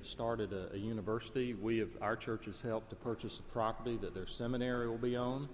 have 0.00 0.08
started 0.08 0.52
a, 0.54 0.74
a 0.74 0.78
university. 0.78 1.52
We 1.52 1.78
have 1.78 1.90
our 2.00 2.16
church 2.16 2.46
has 2.46 2.60
helped 2.62 2.88
to 2.90 2.96
purchase 2.96 3.38
a 3.38 3.42
property 3.42 3.98
that 3.98 4.14
their 4.14 4.26
seminary 4.26 4.88
will 4.88 4.96
be 4.96 5.14
on, 5.14 5.46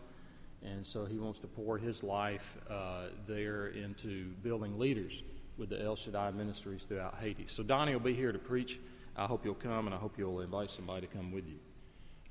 and 0.63 0.87
so 0.87 1.05
he 1.05 1.19
wants 1.19 1.41
to 1.41 1.49
pour 1.49 1.79
his 1.79 2.05
life 2.05 2.57
uh, 2.71 3.07
there 3.27 3.69
into 3.69 4.27
building 4.45 4.79
leaders 4.79 5.25
with 5.59 5.71
the 5.71 5.83
El 5.83 5.97
Shaddai 5.97 6.31
ministries 6.31 6.85
throughout 6.85 7.17
Haiti. 7.21 7.47
So 7.49 7.65
Donnie 7.65 7.93
will 7.93 8.01
be 8.01 8.15
here 8.15 8.31
to 8.31 8.39
preach. 8.39 8.79
I 9.17 9.25
hope 9.25 9.45
you'll 9.45 9.55
come, 9.55 9.87
and 9.87 9.95
I 9.95 9.99
hope 9.99 10.17
you'll 10.17 10.41
invite 10.41 10.71
somebody 10.71 11.09
to 11.09 11.13
come 11.13 11.33
with 11.33 11.47
you. 11.49 11.59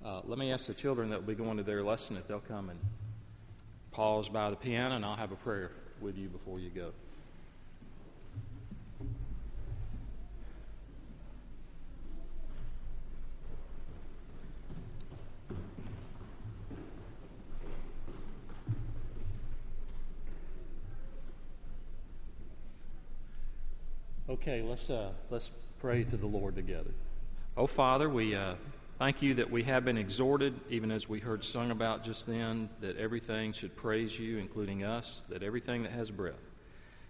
Uh, 0.05 0.21
let 0.23 0.39
me 0.39 0.53
ask 0.53 0.67
the 0.67 0.73
children 0.73 1.09
that 1.09 1.19
will 1.19 1.27
be 1.27 1.35
going 1.35 1.57
to 1.57 1.63
their 1.63 1.83
lesson 1.83 2.15
if 2.15 2.27
they'll 2.27 2.39
come 2.39 2.69
and 2.69 2.79
pause 3.91 4.29
by 4.29 4.49
the 4.49 4.55
piano, 4.55 4.95
and 4.95 5.03
I'll 5.03 5.17
have 5.17 5.33
a 5.33 5.37
prayer 5.37 5.71
with 5.99 6.17
you 6.17 6.29
before 6.29 6.59
you 6.59 6.69
go. 6.69 6.93
Okay, 24.47 24.61
let's 24.61 24.91
uh, 24.91 25.09
let's 25.31 25.49
pray 25.79 26.03
to 26.03 26.17
the 26.17 26.27
Lord 26.27 26.55
together. 26.55 26.91
Oh 27.57 27.65
Father, 27.65 28.07
we 28.07 28.35
uh, 28.35 28.53
thank 28.99 29.23
you 29.23 29.33
that 29.33 29.49
we 29.49 29.63
have 29.63 29.83
been 29.83 29.97
exhorted, 29.97 30.53
even 30.69 30.91
as 30.91 31.09
we 31.09 31.19
heard 31.19 31.43
sung 31.43 31.71
about 31.71 32.03
just 32.03 32.27
then, 32.27 32.69
that 32.79 32.95
everything 32.97 33.53
should 33.53 33.75
praise 33.75 34.19
you, 34.19 34.37
including 34.37 34.83
us, 34.83 35.23
that 35.29 35.41
everything 35.41 35.81
that 35.81 35.93
has 35.93 36.11
breath. 36.11 36.35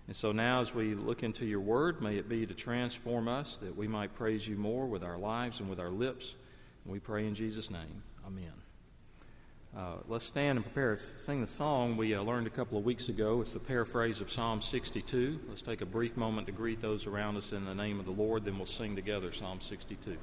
And 0.07 0.15
so 0.15 0.31
now, 0.31 0.61
as 0.61 0.73
we 0.73 0.95
look 0.95 1.23
into 1.23 1.45
your 1.45 1.59
word, 1.59 2.01
may 2.01 2.15
it 2.15 2.29
be 2.29 2.45
to 2.45 2.53
transform 2.53 3.27
us, 3.27 3.57
that 3.57 3.75
we 3.75 3.85
might 3.85 4.13
praise 4.13 4.47
you 4.47 4.55
more 4.55 4.85
with 4.85 5.03
our 5.03 5.17
lives 5.17 5.59
and 5.59 5.69
with 5.69 5.81
our 5.81 5.89
lips. 5.89 6.35
And 6.85 6.93
we 6.93 6.99
pray 6.99 7.27
in 7.27 7.35
Jesus' 7.35 7.69
name. 7.69 8.01
Amen. 8.25 8.64
Uh, 9.75 9.95
let's 10.07 10.23
stand 10.23 10.57
and 10.57 10.63
prepare 10.63 10.95
to 10.95 11.01
sing 11.01 11.41
the 11.41 11.47
song 11.47 11.97
we 11.97 12.15
uh, 12.15 12.21
learned 12.21 12.47
a 12.47 12.49
couple 12.49 12.77
of 12.77 12.85
weeks 12.85 13.09
ago. 13.09 13.41
It's 13.41 13.55
a 13.55 13.59
paraphrase 13.59 14.21
of 14.21 14.31
Psalm 14.31 14.61
62. 14.61 15.41
Let's 15.49 15.61
take 15.61 15.81
a 15.81 15.85
brief 15.85 16.15
moment 16.15 16.47
to 16.47 16.53
greet 16.53 16.81
those 16.81 17.05
around 17.05 17.35
us 17.35 17.51
in 17.51 17.65
the 17.65 17.75
name 17.75 17.99
of 17.99 18.05
the 18.05 18.13
Lord, 18.13 18.45
then 18.45 18.55
we'll 18.55 18.67
sing 18.67 18.95
together 18.95 19.33
Psalm 19.33 19.59
62. 19.59 20.17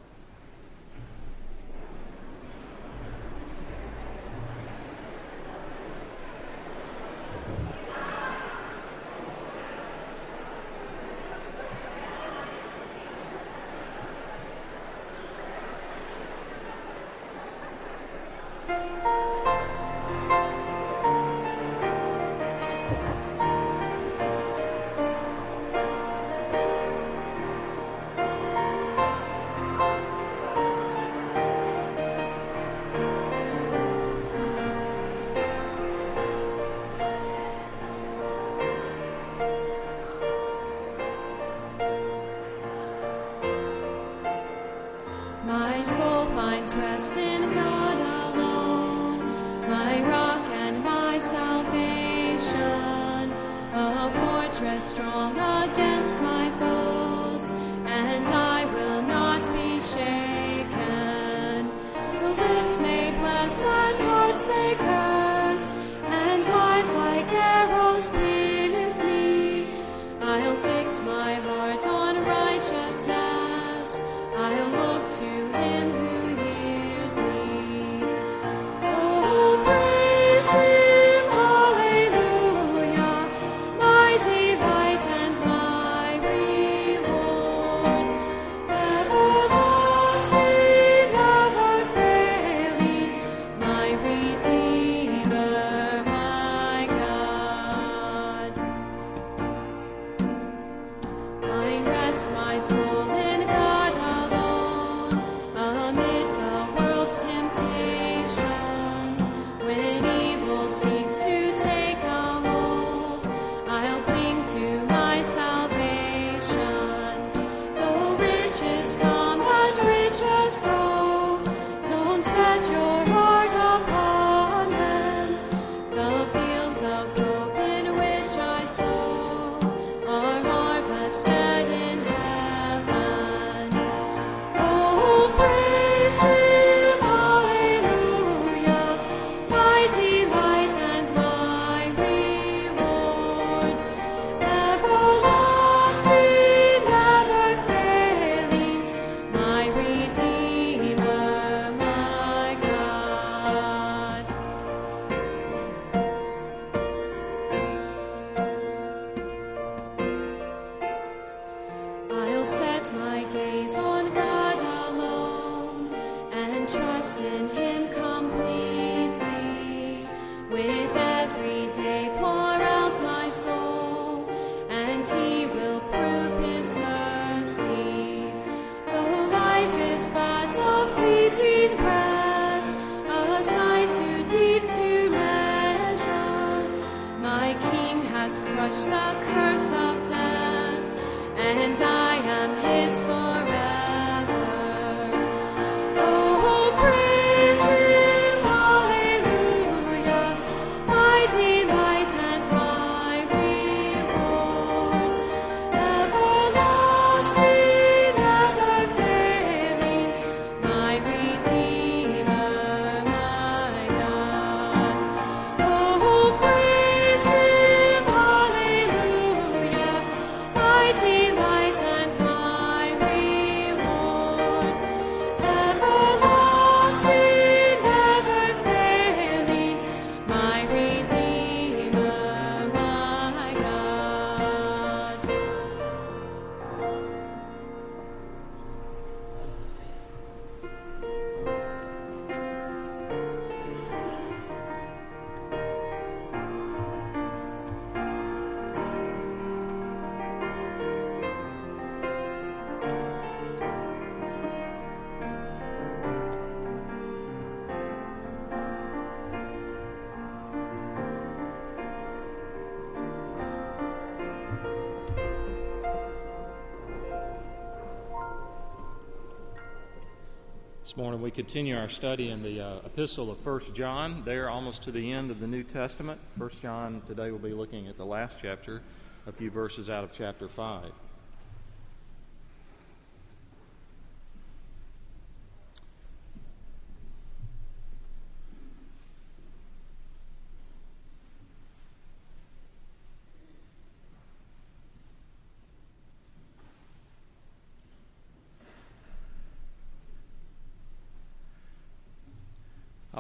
We 271.23 271.31
continue 271.31 271.79
our 271.79 271.89
study 271.89 272.31
in 272.31 272.43
the 272.43 272.61
uh, 272.61 272.77
epistle 272.85 273.31
of 273.31 273.47
1 273.47 273.75
John. 273.75 274.25
There, 274.25 274.51
almost 274.51 274.83
to 274.83 274.91
the 274.91 275.13
end 275.13 275.31
of 275.31 275.39
the 275.39 275.47
New 275.47 275.63
Testament. 275.63 276.21
1 276.37 276.51
John, 276.61 277.01
today 277.07 277.31
we'll 277.31 277.39
be 277.39 277.55
looking 277.55 277.87
at 277.87 277.97
the 277.97 278.05
last 278.05 278.39
chapter, 278.43 278.83
a 279.29 279.31
few 279.31 279.49
verses 279.49 279.89
out 279.89 280.03
of 280.03 280.11
chapter 280.11 280.49
5. 280.49 280.91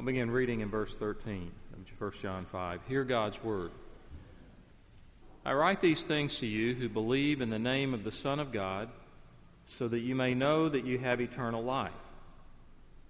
I'll 0.02 0.06
begin 0.06 0.32
reading 0.32 0.62
in 0.62 0.68
verse 0.68 0.96
13 0.96 1.52
of 1.74 2.00
1 2.00 2.10
John 2.20 2.44
5. 2.44 2.80
Hear 2.88 3.04
God's 3.04 3.40
word. 3.44 3.70
I 5.46 5.52
write 5.52 5.80
these 5.80 6.04
things 6.04 6.40
to 6.40 6.46
you 6.48 6.74
who 6.74 6.88
believe 6.88 7.40
in 7.40 7.50
the 7.50 7.58
name 7.60 7.94
of 7.94 8.02
the 8.02 8.10
Son 8.10 8.40
of 8.40 8.50
God, 8.50 8.88
so 9.64 9.86
that 9.86 10.00
you 10.00 10.16
may 10.16 10.34
know 10.34 10.68
that 10.68 10.84
you 10.84 10.98
have 10.98 11.20
eternal 11.20 11.62
life. 11.62 11.92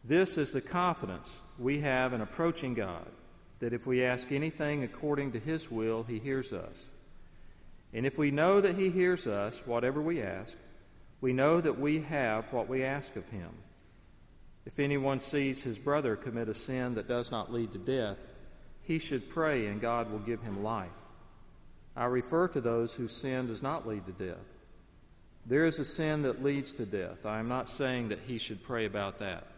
This 0.04 0.36
is 0.36 0.52
the 0.52 0.60
confidence 0.60 1.40
we 1.58 1.80
have 1.80 2.12
in 2.12 2.20
approaching 2.20 2.74
God, 2.74 3.08
that 3.60 3.72
if 3.72 3.86
we 3.86 4.04
ask 4.04 4.30
anything 4.30 4.84
according 4.84 5.32
to 5.32 5.38
His 5.38 5.70
will, 5.70 6.02
He 6.02 6.18
hears 6.18 6.52
us. 6.52 6.90
And 7.94 8.04
if 8.04 8.18
we 8.18 8.30
know 8.30 8.60
that 8.60 8.76
He 8.76 8.90
hears 8.90 9.26
us, 9.26 9.66
whatever 9.66 10.02
we 10.02 10.20
ask, 10.20 10.58
we 11.22 11.32
know 11.32 11.58
that 11.58 11.80
we 11.80 12.02
have 12.02 12.52
what 12.52 12.68
we 12.68 12.84
ask 12.84 13.16
of 13.16 13.26
Him. 13.30 13.48
If 14.64 14.78
anyone 14.78 15.20
sees 15.20 15.62
his 15.62 15.78
brother 15.78 16.16
commit 16.16 16.48
a 16.48 16.54
sin 16.54 16.94
that 16.94 17.08
does 17.08 17.30
not 17.30 17.52
lead 17.52 17.72
to 17.72 17.78
death, 17.78 18.18
he 18.82 18.98
should 18.98 19.28
pray 19.28 19.66
and 19.66 19.80
God 19.80 20.10
will 20.10 20.20
give 20.20 20.42
him 20.42 20.62
life. 20.62 20.90
I 21.96 22.04
refer 22.04 22.48
to 22.48 22.60
those 22.60 22.94
whose 22.94 23.12
sin 23.12 23.46
does 23.46 23.62
not 23.62 23.86
lead 23.86 24.06
to 24.06 24.12
death. 24.12 24.46
There 25.44 25.64
is 25.64 25.78
a 25.78 25.84
sin 25.84 26.22
that 26.22 26.42
leads 26.42 26.72
to 26.74 26.86
death. 26.86 27.26
I 27.26 27.38
am 27.38 27.48
not 27.48 27.68
saying 27.68 28.08
that 28.08 28.20
he 28.26 28.38
should 28.38 28.62
pray 28.62 28.86
about 28.86 29.18
that. 29.18 29.48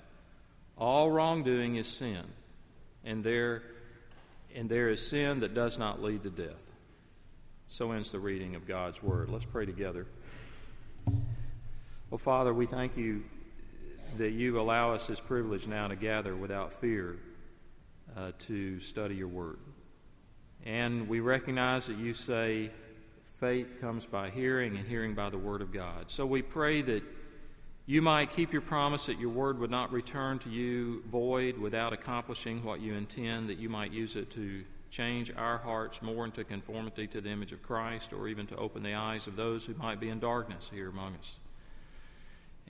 All 0.76 1.10
wrongdoing 1.10 1.76
is 1.76 1.86
sin, 1.86 2.24
and 3.04 3.22
there, 3.22 3.62
and 4.54 4.68
there 4.68 4.88
is 4.88 5.06
sin 5.06 5.40
that 5.40 5.54
does 5.54 5.78
not 5.78 6.02
lead 6.02 6.22
to 6.24 6.30
death. 6.30 6.62
So 7.68 7.92
ends 7.92 8.10
the 8.10 8.18
reading 8.18 8.54
of 8.56 8.66
God's 8.66 9.02
Word. 9.02 9.28
Let's 9.28 9.44
pray 9.44 9.66
together. 9.66 10.06
Well, 12.10 12.18
Father, 12.18 12.52
we 12.52 12.66
thank 12.66 12.96
you 12.96 13.22
that 14.18 14.32
you 14.32 14.60
allow 14.60 14.92
us 14.92 15.06
this 15.06 15.20
privilege 15.20 15.66
now 15.66 15.88
to 15.88 15.96
gather 15.96 16.36
without 16.36 16.72
fear 16.80 17.18
uh, 18.16 18.32
to 18.38 18.80
study 18.80 19.14
your 19.14 19.28
word. 19.28 19.58
And 20.64 21.08
we 21.08 21.20
recognize 21.20 21.86
that 21.86 21.98
you 21.98 22.14
say 22.14 22.70
faith 23.36 23.80
comes 23.80 24.06
by 24.06 24.30
hearing 24.30 24.76
and 24.76 24.86
hearing 24.86 25.14
by 25.14 25.30
the 25.30 25.38
word 25.38 25.62
of 25.62 25.72
God. 25.72 26.10
So 26.10 26.24
we 26.24 26.42
pray 26.42 26.82
that 26.82 27.02
you 27.86 28.00
might 28.00 28.30
keep 28.30 28.52
your 28.52 28.62
promise 28.62 29.06
that 29.06 29.18
your 29.18 29.30
word 29.30 29.58
would 29.58 29.70
not 29.70 29.92
return 29.92 30.38
to 30.40 30.48
you 30.48 31.02
void 31.10 31.58
without 31.58 31.92
accomplishing 31.92 32.64
what 32.64 32.80
you 32.80 32.94
intend, 32.94 33.50
that 33.50 33.58
you 33.58 33.68
might 33.68 33.92
use 33.92 34.16
it 34.16 34.30
to 34.30 34.64
change 34.88 35.32
our 35.36 35.58
hearts 35.58 36.00
more 36.00 36.24
into 36.24 36.44
conformity 36.44 37.06
to 37.08 37.20
the 37.20 37.28
image 37.28 37.52
of 37.52 37.62
Christ 37.62 38.12
or 38.12 38.28
even 38.28 38.46
to 38.46 38.56
open 38.56 38.82
the 38.82 38.94
eyes 38.94 39.26
of 39.26 39.36
those 39.36 39.64
who 39.64 39.74
might 39.74 40.00
be 40.00 40.08
in 40.08 40.20
darkness 40.20 40.70
here 40.72 40.88
among 40.88 41.16
us 41.16 41.38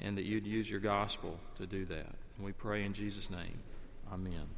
and 0.00 0.16
that 0.18 0.24
you'd 0.24 0.46
use 0.46 0.70
your 0.70 0.80
gospel 0.80 1.38
to 1.56 1.66
do 1.66 1.84
that. 1.86 2.14
And 2.36 2.44
we 2.44 2.52
pray 2.52 2.84
in 2.84 2.92
Jesus' 2.92 3.30
name. 3.30 3.58
Amen. 4.12 4.48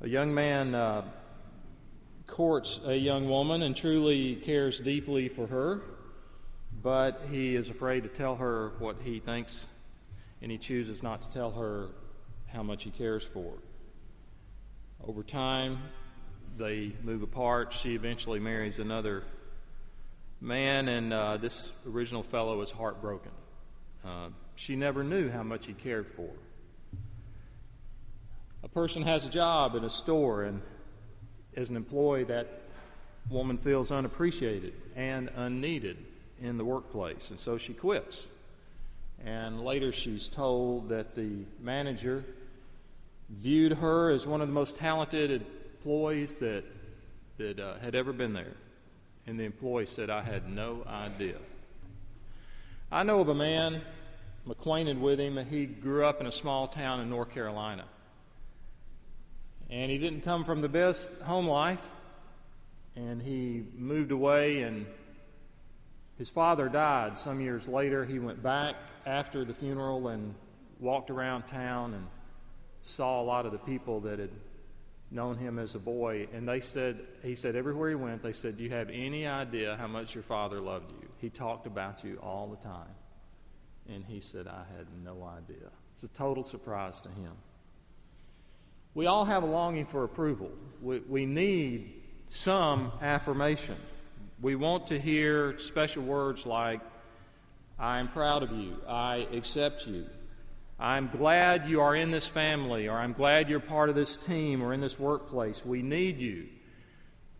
A 0.00 0.08
young 0.08 0.34
man 0.34 0.74
uh, 0.74 1.02
courts 2.26 2.80
a 2.84 2.96
young 2.96 3.28
woman 3.28 3.62
and 3.62 3.74
truly 3.74 4.36
cares 4.36 4.78
deeply 4.78 5.28
for 5.28 5.46
her, 5.46 5.82
but 6.82 7.22
he 7.30 7.54
is 7.54 7.70
afraid 7.70 8.02
to 8.02 8.08
tell 8.08 8.36
her 8.36 8.72
what 8.78 8.96
he 9.02 9.20
thinks, 9.20 9.66
and 10.42 10.50
he 10.50 10.58
chooses 10.58 11.02
not 11.02 11.22
to 11.22 11.30
tell 11.30 11.52
her 11.52 11.88
how 12.48 12.62
much 12.62 12.84
he 12.84 12.90
cares 12.90 13.24
for 13.24 13.52
her. 13.52 13.58
Over 15.06 15.22
time, 15.22 15.78
they 16.58 16.92
move 17.02 17.22
apart. 17.22 17.72
She 17.72 17.94
eventually 17.94 18.40
marries 18.40 18.78
another 18.78 19.24
man, 20.40 20.88
and 20.88 21.12
uh, 21.12 21.36
this 21.36 21.72
original 21.88 22.22
fellow 22.22 22.58
was 22.58 22.70
heartbroken. 22.70 23.32
Uh, 24.04 24.28
she 24.54 24.76
never 24.76 25.02
knew 25.02 25.30
how 25.30 25.42
much 25.42 25.66
he 25.66 25.72
cared 25.72 26.06
for 26.06 26.28
her. 26.28 26.98
A 28.62 28.68
person 28.68 29.02
has 29.02 29.26
a 29.26 29.30
job 29.30 29.74
in 29.74 29.84
a 29.84 29.90
store, 29.90 30.44
and 30.44 30.60
as 31.56 31.70
an 31.70 31.76
employee, 31.76 32.24
that 32.24 32.62
woman 33.30 33.58
feels 33.58 33.90
unappreciated 33.90 34.74
and 34.94 35.30
unneeded 35.36 35.98
in 36.40 36.58
the 36.58 36.64
workplace, 36.64 37.30
and 37.30 37.40
so 37.40 37.58
she 37.58 37.72
quits. 37.72 38.26
And 39.24 39.64
later, 39.64 39.92
she's 39.92 40.28
told 40.28 40.90
that 40.90 41.14
the 41.14 41.44
manager 41.60 42.24
viewed 43.30 43.72
her 43.72 44.10
as 44.10 44.26
one 44.26 44.40
of 44.40 44.48
the 44.48 44.54
most 44.54 44.76
talented 44.76 45.44
employees 45.78 46.36
that, 46.36 46.64
that 47.38 47.58
uh, 47.58 47.78
had 47.78 47.94
ever 47.94 48.12
been 48.12 48.34
there. 48.34 48.52
And 49.26 49.38
the 49.38 49.44
employee 49.44 49.86
said, 49.86 50.08
I 50.08 50.22
had 50.22 50.48
no 50.48 50.84
idea. 50.86 51.36
I 52.92 53.02
know 53.02 53.20
of 53.20 53.28
a 53.28 53.34
man, 53.34 53.82
I'm 54.44 54.50
acquainted 54.50 55.00
with 55.00 55.18
him. 55.18 55.36
He 55.50 55.66
grew 55.66 56.04
up 56.04 56.20
in 56.20 56.26
a 56.26 56.32
small 56.32 56.68
town 56.68 57.00
in 57.00 57.10
North 57.10 57.30
Carolina. 57.30 57.84
And 59.68 59.90
he 59.90 59.98
didn't 59.98 60.20
come 60.20 60.44
from 60.44 60.60
the 60.60 60.68
best 60.68 61.10
home 61.22 61.48
life. 61.48 61.84
And 62.94 63.20
he 63.20 63.64
moved 63.76 64.12
away, 64.12 64.62
and 64.62 64.86
his 66.16 66.30
father 66.30 66.68
died 66.68 67.18
some 67.18 67.40
years 67.40 67.66
later. 67.66 68.04
He 68.04 68.20
went 68.20 68.42
back 68.42 68.76
after 69.04 69.44
the 69.44 69.52
funeral 69.52 70.08
and 70.08 70.34
walked 70.78 71.10
around 71.10 71.48
town 71.48 71.94
and 71.94 72.06
saw 72.82 73.20
a 73.20 73.24
lot 73.24 73.44
of 73.44 73.52
the 73.52 73.58
people 73.58 74.00
that 74.02 74.20
had 74.20 74.30
known 75.10 75.38
him 75.38 75.58
as 75.58 75.74
a 75.74 75.78
boy, 75.78 76.28
and 76.32 76.48
they 76.48 76.60
said, 76.60 77.00
he 77.22 77.34
said, 77.34 77.54
everywhere 77.56 77.90
he 77.90 77.94
went, 77.94 78.22
they 78.22 78.32
said, 78.32 78.56
Do 78.56 78.64
you 78.64 78.70
have 78.70 78.90
any 78.90 79.26
idea 79.26 79.76
how 79.78 79.86
much 79.86 80.14
your 80.14 80.24
father 80.24 80.60
loved 80.60 80.90
you? 80.90 81.08
He 81.18 81.30
talked 81.30 81.66
about 81.66 82.02
you 82.04 82.18
all 82.22 82.48
the 82.48 82.56
time. 82.56 82.94
And 83.88 84.04
he 84.04 84.20
said, 84.20 84.48
I 84.48 84.64
had 84.76 84.86
no 85.04 85.22
idea. 85.22 85.70
It's 85.92 86.02
a 86.02 86.08
total 86.08 86.42
surprise 86.42 87.00
to 87.02 87.08
him. 87.08 87.32
We 88.94 89.06
all 89.06 89.24
have 89.24 89.42
a 89.42 89.46
longing 89.46 89.86
for 89.86 90.04
approval. 90.04 90.50
We, 90.82 91.00
we 91.00 91.26
need 91.26 91.92
some 92.28 92.92
affirmation. 93.00 93.76
We 94.40 94.56
want 94.56 94.88
to 94.88 94.98
hear 94.98 95.58
special 95.58 96.02
words 96.02 96.46
like, 96.46 96.80
I 97.78 97.98
am 97.98 98.08
proud 98.08 98.42
of 98.42 98.52
you, 98.52 98.78
I 98.88 99.26
accept 99.32 99.86
you, 99.86 100.06
I'm 100.78 101.08
glad 101.08 101.68
you 101.68 101.80
are 101.80 101.96
in 101.96 102.10
this 102.10 102.28
family, 102.28 102.86
or 102.86 102.98
I'm 102.98 103.14
glad 103.14 103.48
you're 103.48 103.60
part 103.60 103.88
of 103.88 103.94
this 103.94 104.16
team 104.18 104.62
or 104.62 104.74
in 104.74 104.80
this 104.80 104.98
workplace. 104.98 105.64
We 105.64 105.80
need 105.80 106.18
you. 106.18 106.48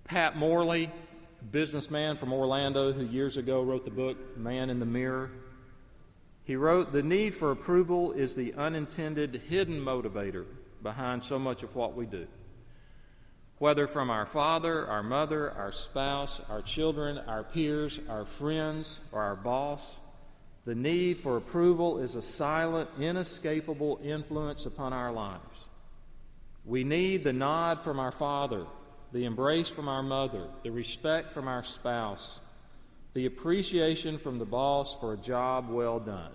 Pat 0.04 0.36
Morley, 0.36 0.90
a 1.40 1.44
businessman 1.44 2.16
from 2.16 2.32
Orlando 2.32 2.92
who 2.92 3.04
years 3.04 3.36
ago 3.36 3.62
wrote 3.62 3.84
the 3.84 3.90
book 3.90 4.38
Man 4.38 4.70
in 4.70 4.80
the 4.80 4.86
Mirror, 4.86 5.32
he 6.44 6.56
wrote, 6.56 6.92
The 6.92 7.02
need 7.02 7.34
for 7.34 7.50
approval 7.50 8.12
is 8.12 8.34
the 8.34 8.54
unintended 8.54 9.42
hidden 9.48 9.80
motivator 9.80 10.46
behind 10.82 11.22
so 11.22 11.38
much 11.38 11.62
of 11.62 11.74
what 11.74 11.94
we 11.94 12.06
do. 12.06 12.26
Whether 13.58 13.86
from 13.86 14.10
our 14.10 14.26
father, 14.26 14.86
our 14.86 15.02
mother, 15.02 15.50
our 15.50 15.72
spouse, 15.72 16.40
our 16.48 16.62
children, 16.62 17.18
our 17.18 17.42
peers, 17.42 18.00
our 18.08 18.24
friends, 18.24 19.00
or 19.12 19.22
our 19.22 19.36
boss, 19.36 19.96
the 20.66 20.74
need 20.74 21.20
for 21.20 21.36
approval 21.36 22.00
is 22.00 22.16
a 22.16 22.22
silent, 22.22 22.90
inescapable 22.98 24.00
influence 24.02 24.66
upon 24.66 24.92
our 24.92 25.12
lives. 25.12 25.64
We 26.64 26.82
need 26.82 27.22
the 27.22 27.32
nod 27.32 27.82
from 27.82 28.00
our 28.00 28.10
father, 28.10 28.66
the 29.12 29.24
embrace 29.24 29.68
from 29.68 29.88
our 29.88 30.02
mother, 30.02 30.48
the 30.64 30.70
respect 30.70 31.30
from 31.30 31.46
our 31.46 31.62
spouse, 31.62 32.40
the 33.14 33.26
appreciation 33.26 34.18
from 34.18 34.40
the 34.40 34.44
boss 34.44 34.96
for 34.96 35.12
a 35.12 35.16
job 35.16 35.70
well 35.70 36.00
done. 36.00 36.32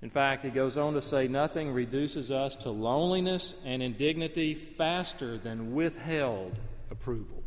In 0.00 0.10
fact, 0.10 0.44
he 0.44 0.50
goes 0.50 0.76
on 0.76 0.94
to 0.94 1.02
say 1.02 1.26
nothing 1.26 1.72
reduces 1.72 2.30
us 2.30 2.54
to 2.56 2.70
loneliness 2.70 3.54
and 3.64 3.82
indignity 3.82 4.54
faster 4.54 5.36
than 5.36 5.74
withheld 5.74 6.56
approval. 6.92 7.42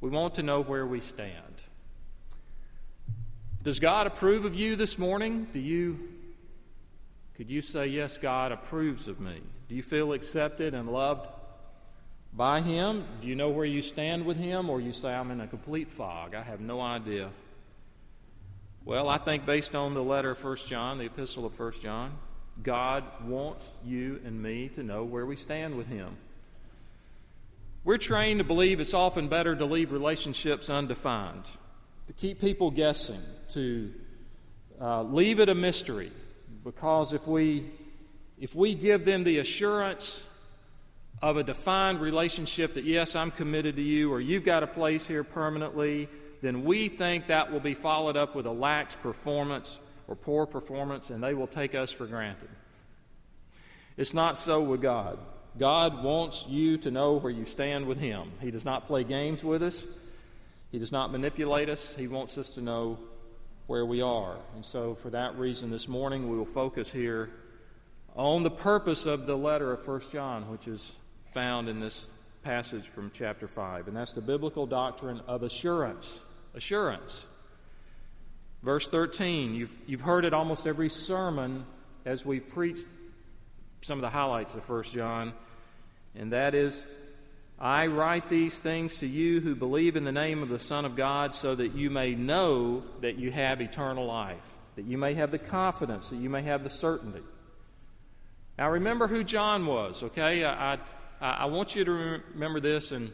We 0.00 0.08
want 0.08 0.34
to 0.36 0.42
know 0.42 0.62
where 0.62 0.86
we 0.86 1.00
stand. 1.00 1.49
Does 3.62 3.78
God 3.78 4.06
approve 4.06 4.46
of 4.46 4.54
you 4.54 4.74
this 4.74 4.98
morning? 4.98 5.46
Do 5.52 5.58
you 5.60 6.08
could 7.34 7.50
you 7.50 7.62
say 7.62 7.86
yes 7.86 8.18
God 8.18 8.52
approves 8.52 9.08
of 9.08 9.20
me? 9.20 9.40
Do 9.68 9.74
you 9.74 9.82
feel 9.82 10.12
accepted 10.12 10.74
and 10.74 10.90
loved 10.90 11.26
by 12.34 12.60
him? 12.60 13.04
Do 13.20 13.26
you 13.26 13.34
know 13.34 13.50
where 13.50 13.64
you 13.64 13.82
stand 13.82 14.24
with 14.24 14.36
him 14.36 14.68
or 14.68 14.80
you 14.80 14.92
say 14.92 15.12
I'm 15.12 15.30
in 15.30 15.40
a 15.40 15.46
complete 15.46 15.88
fog? 15.88 16.34
I 16.34 16.42
have 16.42 16.60
no 16.60 16.80
idea 16.80 17.30
Well, 18.84 19.08
I 19.08 19.18
think 19.18 19.46
based 19.46 19.74
on 19.74 19.94
the 19.94 20.02
letter 20.02 20.30
of 20.30 20.42
1 20.42 20.56
John, 20.66 20.98
the 20.98 21.04
epistle 21.04 21.44
of 21.44 21.58
1 21.58 21.72
John, 21.82 22.18
God 22.62 23.04
wants 23.26 23.74
you 23.84 24.20
and 24.24 24.42
me 24.42 24.68
to 24.70 24.82
know 24.82 25.04
where 25.04 25.26
we 25.26 25.36
stand 25.36 25.76
with 25.76 25.86
Him. 25.86 26.16
We're 27.84 27.98
trained 27.98 28.40
to 28.40 28.44
believe 28.44 28.80
it's 28.80 28.94
often 28.94 29.28
better 29.28 29.54
to 29.54 29.64
leave 29.64 29.92
relationships 29.92 30.68
undefined, 30.68 31.44
to 32.10 32.14
keep 32.14 32.40
people 32.40 32.72
guessing, 32.72 33.20
to 33.50 33.92
uh, 34.80 35.00
leave 35.04 35.38
it 35.38 35.48
a 35.48 35.54
mystery, 35.54 36.10
because 36.64 37.12
if 37.12 37.24
we 37.28 37.70
if 38.36 38.52
we 38.52 38.74
give 38.74 39.04
them 39.04 39.22
the 39.22 39.38
assurance 39.38 40.24
of 41.22 41.36
a 41.36 41.44
defined 41.44 42.00
relationship 42.00 42.74
that 42.74 42.82
yes, 42.82 43.14
I'm 43.14 43.30
committed 43.30 43.76
to 43.76 43.82
you, 43.82 44.12
or 44.12 44.20
you've 44.20 44.44
got 44.44 44.64
a 44.64 44.66
place 44.66 45.06
here 45.06 45.22
permanently, 45.22 46.08
then 46.42 46.64
we 46.64 46.88
think 46.88 47.28
that 47.28 47.52
will 47.52 47.60
be 47.60 47.74
followed 47.74 48.16
up 48.16 48.34
with 48.34 48.46
a 48.46 48.50
lax 48.50 48.96
performance 48.96 49.78
or 50.08 50.16
poor 50.16 50.46
performance, 50.46 51.10
and 51.10 51.22
they 51.22 51.34
will 51.34 51.46
take 51.46 51.76
us 51.76 51.92
for 51.92 52.06
granted. 52.06 52.48
It's 53.96 54.14
not 54.14 54.36
so 54.36 54.60
with 54.62 54.82
God. 54.82 55.16
God 55.56 56.02
wants 56.02 56.44
you 56.48 56.76
to 56.78 56.90
know 56.90 57.20
where 57.20 57.30
you 57.30 57.44
stand 57.44 57.86
with 57.86 57.98
Him. 57.98 58.32
He 58.40 58.50
does 58.50 58.64
not 58.64 58.88
play 58.88 59.04
games 59.04 59.44
with 59.44 59.62
us, 59.62 59.86
He 60.70 60.78
does 60.78 60.92
not 60.92 61.10
manipulate 61.10 61.68
us. 61.68 61.94
He 61.94 62.06
wants 62.06 62.38
us 62.38 62.50
to 62.50 62.60
know 62.60 62.98
where 63.66 63.84
we 63.84 64.02
are. 64.02 64.36
And 64.54 64.64
so, 64.64 64.94
for 64.94 65.10
that 65.10 65.38
reason, 65.38 65.70
this 65.70 65.88
morning 65.88 66.30
we 66.30 66.36
will 66.36 66.44
focus 66.44 66.92
here 66.92 67.30
on 68.14 68.42
the 68.42 68.50
purpose 68.50 69.06
of 69.06 69.26
the 69.26 69.36
letter 69.36 69.72
of 69.72 69.86
1 69.86 70.00
John, 70.12 70.50
which 70.50 70.68
is 70.68 70.92
found 71.32 71.68
in 71.68 71.80
this 71.80 72.08
passage 72.42 72.88
from 72.88 73.10
chapter 73.12 73.46
5. 73.46 73.88
And 73.88 73.96
that's 73.96 74.12
the 74.12 74.20
biblical 74.20 74.66
doctrine 74.66 75.20
of 75.26 75.42
assurance. 75.42 76.20
Assurance. 76.54 77.26
Verse 78.62 78.86
13, 78.88 79.54
you've, 79.54 79.76
you've 79.86 80.00
heard 80.02 80.24
it 80.24 80.34
almost 80.34 80.66
every 80.66 80.88
sermon 80.88 81.64
as 82.04 82.26
we've 82.26 82.48
preached 82.48 82.86
some 83.82 83.98
of 83.98 84.02
the 84.02 84.10
highlights 84.10 84.54
of 84.54 84.68
1 84.68 84.84
John, 84.84 85.32
and 86.14 86.32
that 86.32 86.54
is 86.54 86.86
I 87.60 87.88
write 87.88 88.30
these 88.30 88.58
things 88.58 88.98
to 88.98 89.06
you 89.06 89.42
who 89.42 89.54
believe 89.54 89.94
in 89.94 90.04
the 90.04 90.12
name 90.12 90.42
of 90.42 90.48
the 90.48 90.58
Son 90.58 90.86
of 90.86 90.96
God 90.96 91.34
so 91.34 91.54
that 91.54 91.74
you 91.74 91.90
may 91.90 92.14
know 92.14 92.82
that 93.02 93.16
you 93.16 93.30
have 93.32 93.60
eternal 93.60 94.06
life, 94.06 94.58
that 94.76 94.86
you 94.86 94.96
may 94.96 95.12
have 95.12 95.30
the 95.30 95.38
confidence, 95.38 96.08
that 96.08 96.16
you 96.16 96.30
may 96.30 96.40
have 96.40 96.64
the 96.64 96.70
certainty. 96.70 97.20
Now, 98.56 98.70
remember 98.70 99.08
who 99.08 99.22
John 99.22 99.66
was, 99.66 100.02
okay? 100.02 100.42
I, 100.42 100.74
I, 100.74 100.78
I 101.20 101.44
want 101.46 101.76
you 101.76 101.84
to 101.84 101.92
remember 102.34 102.60
this, 102.60 102.92
and 102.92 103.12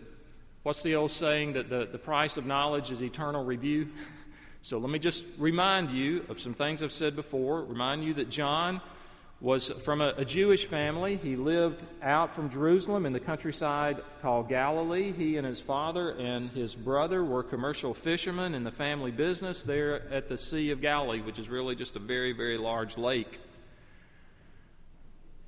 what's 0.62 0.82
the 0.82 0.94
old 0.94 1.10
saying 1.10 1.54
that 1.54 1.68
the, 1.68 1.88
the 1.90 1.98
price 1.98 2.36
of 2.36 2.46
knowledge 2.46 2.92
is 2.92 3.02
eternal 3.02 3.44
review? 3.44 3.88
so 4.62 4.78
let 4.78 4.90
me 4.90 5.00
just 5.00 5.26
remind 5.38 5.90
you 5.90 6.24
of 6.28 6.38
some 6.38 6.54
things 6.54 6.84
I've 6.84 6.92
said 6.92 7.16
before, 7.16 7.64
remind 7.64 8.04
you 8.04 8.14
that 8.14 8.30
John 8.30 8.80
was 9.40 9.68
from 9.68 10.00
a, 10.00 10.14
a, 10.16 10.24
Jewish 10.24 10.64
family. 10.64 11.16
He 11.22 11.36
lived 11.36 11.82
out 12.02 12.34
from 12.34 12.48
Jerusalem 12.48 13.04
in 13.04 13.12
the 13.12 13.20
countryside 13.20 14.02
called 14.22 14.48
Galilee. 14.48 15.12
He 15.12 15.36
and 15.36 15.46
his 15.46 15.60
father 15.60 16.10
and 16.12 16.48
his 16.50 16.74
brother 16.74 17.22
were 17.22 17.42
commercial 17.42 17.92
fishermen 17.92 18.54
in 18.54 18.64
the 18.64 18.70
family 18.70 19.10
business 19.10 19.62
there 19.62 20.10
at 20.10 20.28
the 20.28 20.38
Sea 20.38 20.70
of 20.70 20.80
Galilee, 20.80 21.20
which 21.20 21.38
is 21.38 21.50
really 21.50 21.74
just 21.74 21.96
a 21.96 21.98
very, 21.98 22.32
very 22.32 22.56
large 22.56 22.96
lake. 22.96 23.38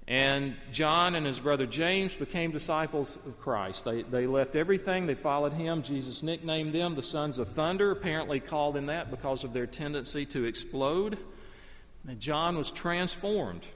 And 0.07 0.57
John 0.71 1.14
and 1.14 1.26
his 1.26 1.40
brother 1.40 1.66
James 1.66 2.14
became 2.14 2.50
disciples 2.50 3.18
of 3.26 3.38
Christ. 3.40 3.87
They, 3.87 4.02
they 4.02 4.26
left 4.26 4.54
everything, 4.54 5.07
they 5.07 5.14
followed 5.14 5.54
him. 5.54 5.83
Jesus 5.83 6.23
nicknamed 6.23 6.75
them 6.75 6.95
the 6.95 7.02
sons 7.02 7.38
of 7.38 7.49
thunder, 7.49 7.90
apparently 7.90 8.40
called 8.40 8.75
them 8.75 8.87
that 8.87 9.11
because 9.11 9.45
of 9.45 9.54
their 9.54 9.66
tendency 9.66 10.26
to 10.26 10.45
explode. 10.45 11.18
And 12.07 12.21
John 12.21 12.57
was 12.57 12.71
transformed 12.71 13.66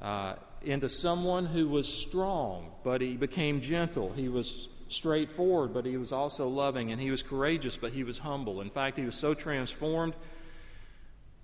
uh, 0.00 0.34
into 0.62 0.88
someone 0.88 1.46
who 1.46 1.68
was 1.68 1.92
strong, 1.92 2.70
but 2.84 3.00
he 3.00 3.16
became 3.16 3.60
gentle. 3.60 4.12
He 4.12 4.28
was 4.28 4.68
straightforward, 4.88 5.72
but 5.72 5.86
he 5.86 5.96
was 5.96 6.12
also 6.12 6.48
loving, 6.48 6.92
and 6.92 7.00
he 7.00 7.10
was 7.10 7.22
courageous, 7.22 7.76
but 7.76 7.92
he 7.92 8.04
was 8.04 8.18
humble. 8.18 8.60
In 8.60 8.70
fact, 8.70 8.98
he 8.98 9.04
was 9.04 9.14
so 9.14 9.34
transformed 9.34 10.14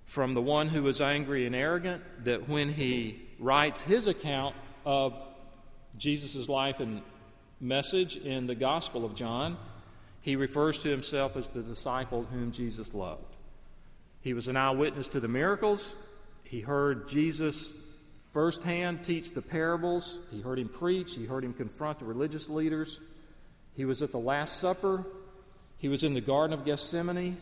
from 0.05 0.33
the 0.33 0.41
one 0.41 0.67
who 0.67 0.83
was 0.83 1.01
angry 1.01 1.45
and 1.45 1.55
arrogant 1.55 2.01
that 2.23 2.47
when 2.47 2.73
he 2.73 3.21
writes 3.39 3.81
his 3.81 4.07
account 4.07 4.55
of 4.85 5.13
Jesus' 5.97 6.47
life 6.47 6.79
and 6.79 7.01
message 7.59 8.15
in 8.15 8.47
the 8.47 8.55
Gospel 8.55 9.03
of 9.03 9.15
John, 9.15 9.57
he 10.21 10.35
refers 10.35 10.79
to 10.79 10.89
himself 10.89 11.35
as 11.35 11.49
the 11.49 11.61
disciple 11.61 12.23
whom 12.23 12.51
Jesus 12.51 12.93
loved. 12.93 13.35
He 14.21 14.33
was 14.33 14.47
an 14.47 14.57
eyewitness 14.57 15.07
to 15.09 15.19
the 15.19 15.27
miracles. 15.27 15.95
He 16.43 16.61
heard 16.61 17.07
Jesus 17.07 17.71
firsthand 18.37 19.03
teach 19.03 19.31
the 19.31 19.41
parables. 19.41 20.19
He 20.29 20.41
heard 20.41 20.59
him 20.59 20.69
preach. 20.69 21.15
He 21.15 21.25
heard 21.25 21.43
him 21.43 21.53
confront 21.53 21.97
the 21.97 22.05
religious 22.05 22.49
leaders. 22.49 22.99
He 23.73 23.83
was 23.83 24.03
at 24.03 24.11
the 24.11 24.19
Last 24.19 24.59
Supper. 24.59 25.03
He 25.79 25.87
was 25.87 26.03
in 26.03 26.13
the 26.13 26.21
Garden 26.21 26.53
of 26.53 26.63
Gethsemane. 26.63 27.37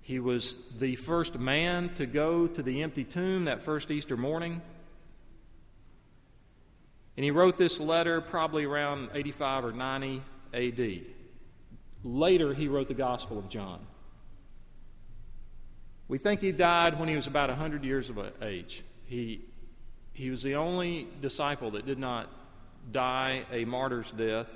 He 0.00 0.18
was 0.18 0.56
the 0.78 0.96
first 0.96 1.38
man 1.38 1.90
to 1.96 2.06
go 2.06 2.46
to 2.46 2.62
the 2.62 2.82
empty 2.82 3.04
tomb 3.04 3.44
that 3.44 3.62
first 3.62 3.90
Easter 3.90 4.16
morning. 4.16 4.62
And 7.18 7.22
he 7.22 7.30
wrote 7.30 7.58
this 7.58 7.78
letter 7.78 8.22
probably 8.22 8.64
around 8.64 9.10
85 9.12 9.66
or 9.66 9.72
90 9.72 10.22
AD. 10.54 11.00
Later, 12.04 12.54
he 12.54 12.68
wrote 12.68 12.88
the 12.88 12.94
Gospel 12.94 13.38
of 13.38 13.50
John. 13.50 13.80
We 16.08 16.16
think 16.16 16.40
he 16.40 16.52
died 16.52 16.98
when 16.98 17.10
he 17.10 17.16
was 17.16 17.26
about 17.26 17.50
100 17.50 17.84
years 17.84 18.08
of 18.08 18.18
age. 18.40 18.82
He 19.04 19.44
he 20.16 20.30
was 20.30 20.42
the 20.42 20.54
only 20.54 21.06
disciple 21.20 21.72
that 21.72 21.84
did 21.84 21.98
not 21.98 22.30
die 22.90 23.44
a 23.52 23.66
martyr's 23.66 24.10
death 24.12 24.48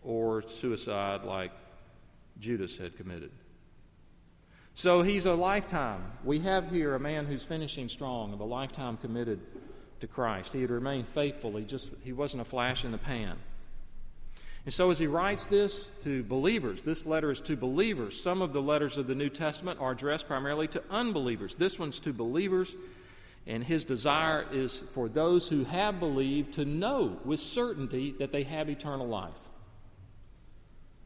or 0.00 0.42
suicide 0.42 1.24
like 1.24 1.50
Judas 2.38 2.76
had 2.76 2.96
committed. 2.96 3.32
So 4.74 5.02
he's 5.02 5.26
a 5.26 5.34
lifetime. 5.34 6.04
We 6.22 6.38
have 6.38 6.70
here 6.70 6.94
a 6.94 7.00
man 7.00 7.26
who's 7.26 7.42
finishing 7.42 7.88
strong, 7.88 8.32
of 8.32 8.38
a 8.38 8.44
lifetime 8.44 8.96
committed 8.96 9.40
to 9.98 10.06
Christ. 10.06 10.52
He 10.52 10.60
had 10.60 10.70
remained 10.70 11.08
faithful. 11.08 11.56
He 11.56 11.64
just 11.64 11.92
he 12.04 12.12
wasn't 12.12 12.42
a 12.42 12.44
flash 12.44 12.84
in 12.84 12.92
the 12.92 12.98
pan. 12.98 13.38
And 14.64 14.72
so 14.72 14.88
as 14.92 15.00
he 15.00 15.08
writes 15.08 15.48
this 15.48 15.88
to 16.02 16.22
believers, 16.22 16.82
this 16.82 17.06
letter 17.06 17.32
is 17.32 17.40
to 17.40 17.56
believers. 17.56 18.22
Some 18.22 18.40
of 18.40 18.52
the 18.52 18.62
letters 18.62 18.98
of 18.98 19.08
the 19.08 19.16
New 19.16 19.30
Testament 19.30 19.80
are 19.80 19.90
addressed 19.90 20.28
primarily 20.28 20.68
to 20.68 20.82
unbelievers. 20.90 21.56
This 21.56 21.76
one's 21.76 21.98
to 22.00 22.12
believers 22.12 22.76
and 23.48 23.64
his 23.64 23.86
desire 23.86 24.44
is 24.52 24.82
for 24.92 25.08
those 25.08 25.48
who 25.48 25.64
have 25.64 25.98
believed 25.98 26.52
to 26.52 26.66
know 26.66 27.18
with 27.24 27.40
certainty 27.40 28.14
that 28.18 28.30
they 28.30 28.42
have 28.42 28.68
eternal 28.68 29.08
life. 29.08 29.40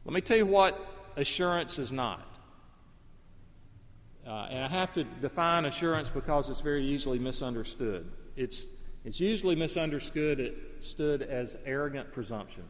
Let 0.03 0.13
me 0.13 0.19
tell 0.19 0.35
you 0.35 0.45
what 0.45 0.77
assurance 1.15 1.79
is 1.79 1.93
not. 1.93 2.27
Uh, 4.27 4.47
and 4.51 4.63
I 4.65 4.67
have 4.67 4.91
to 4.93 5.05
define 5.05 5.63
assurance 5.63 6.09
because 6.09 6.49
it's 6.49 6.59
very 6.59 6.85
easily 6.85 7.17
misunderstood. 7.17 8.11
It's, 8.35 8.65
it's 9.05 9.21
usually 9.21 9.55
misunderstood 9.55 10.41
it 10.41 10.83
stood 10.83 11.21
as 11.21 11.55
arrogant 11.65 12.11
presumption. 12.11 12.65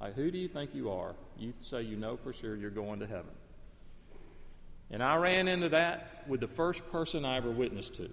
Like, 0.00 0.14
who 0.14 0.30
do 0.30 0.38
you 0.38 0.48
think 0.48 0.74
you 0.74 0.90
are? 0.90 1.14
You 1.38 1.52
say 1.60 1.82
you 1.82 1.96
know 1.96 2.16
for 2.16 2.32
sure 2.32 2.56
you're 2.56 2.70
going 2.70 3.00
to 3.00 3.06
heaven. 3.06 3.32
And 4.90 5.02
I 5.02 5.16
ran 5.16 5.48
into 5.48 5.68
that 5.68 6.24
with 6.26 6.40
the 6.40 6.48
first 6.48 6.90
person 6.90 7.26
I 7.26 7.36
ever 7.36 7.50
witnessed 7.50 7.94
to. 7.96 8.08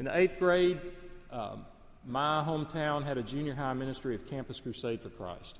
In 0.00 0.06
the 0.06 0.16
eighth 0.16 0.38
grade, 0.38 0.80
um, 1.30 1.66
my 2.06 2.42
hometown 2.42 3.04
had 3.04 3.18
a 3.18 3.22
junior 3.22 3.54
high 3.54 3.74
ministry 3.74 4.14
of 4.14 4.26
Campus 4.26 4.58
Crusade 4.58 5.02
for 5.02 5.10
Christ. 5.10 5.58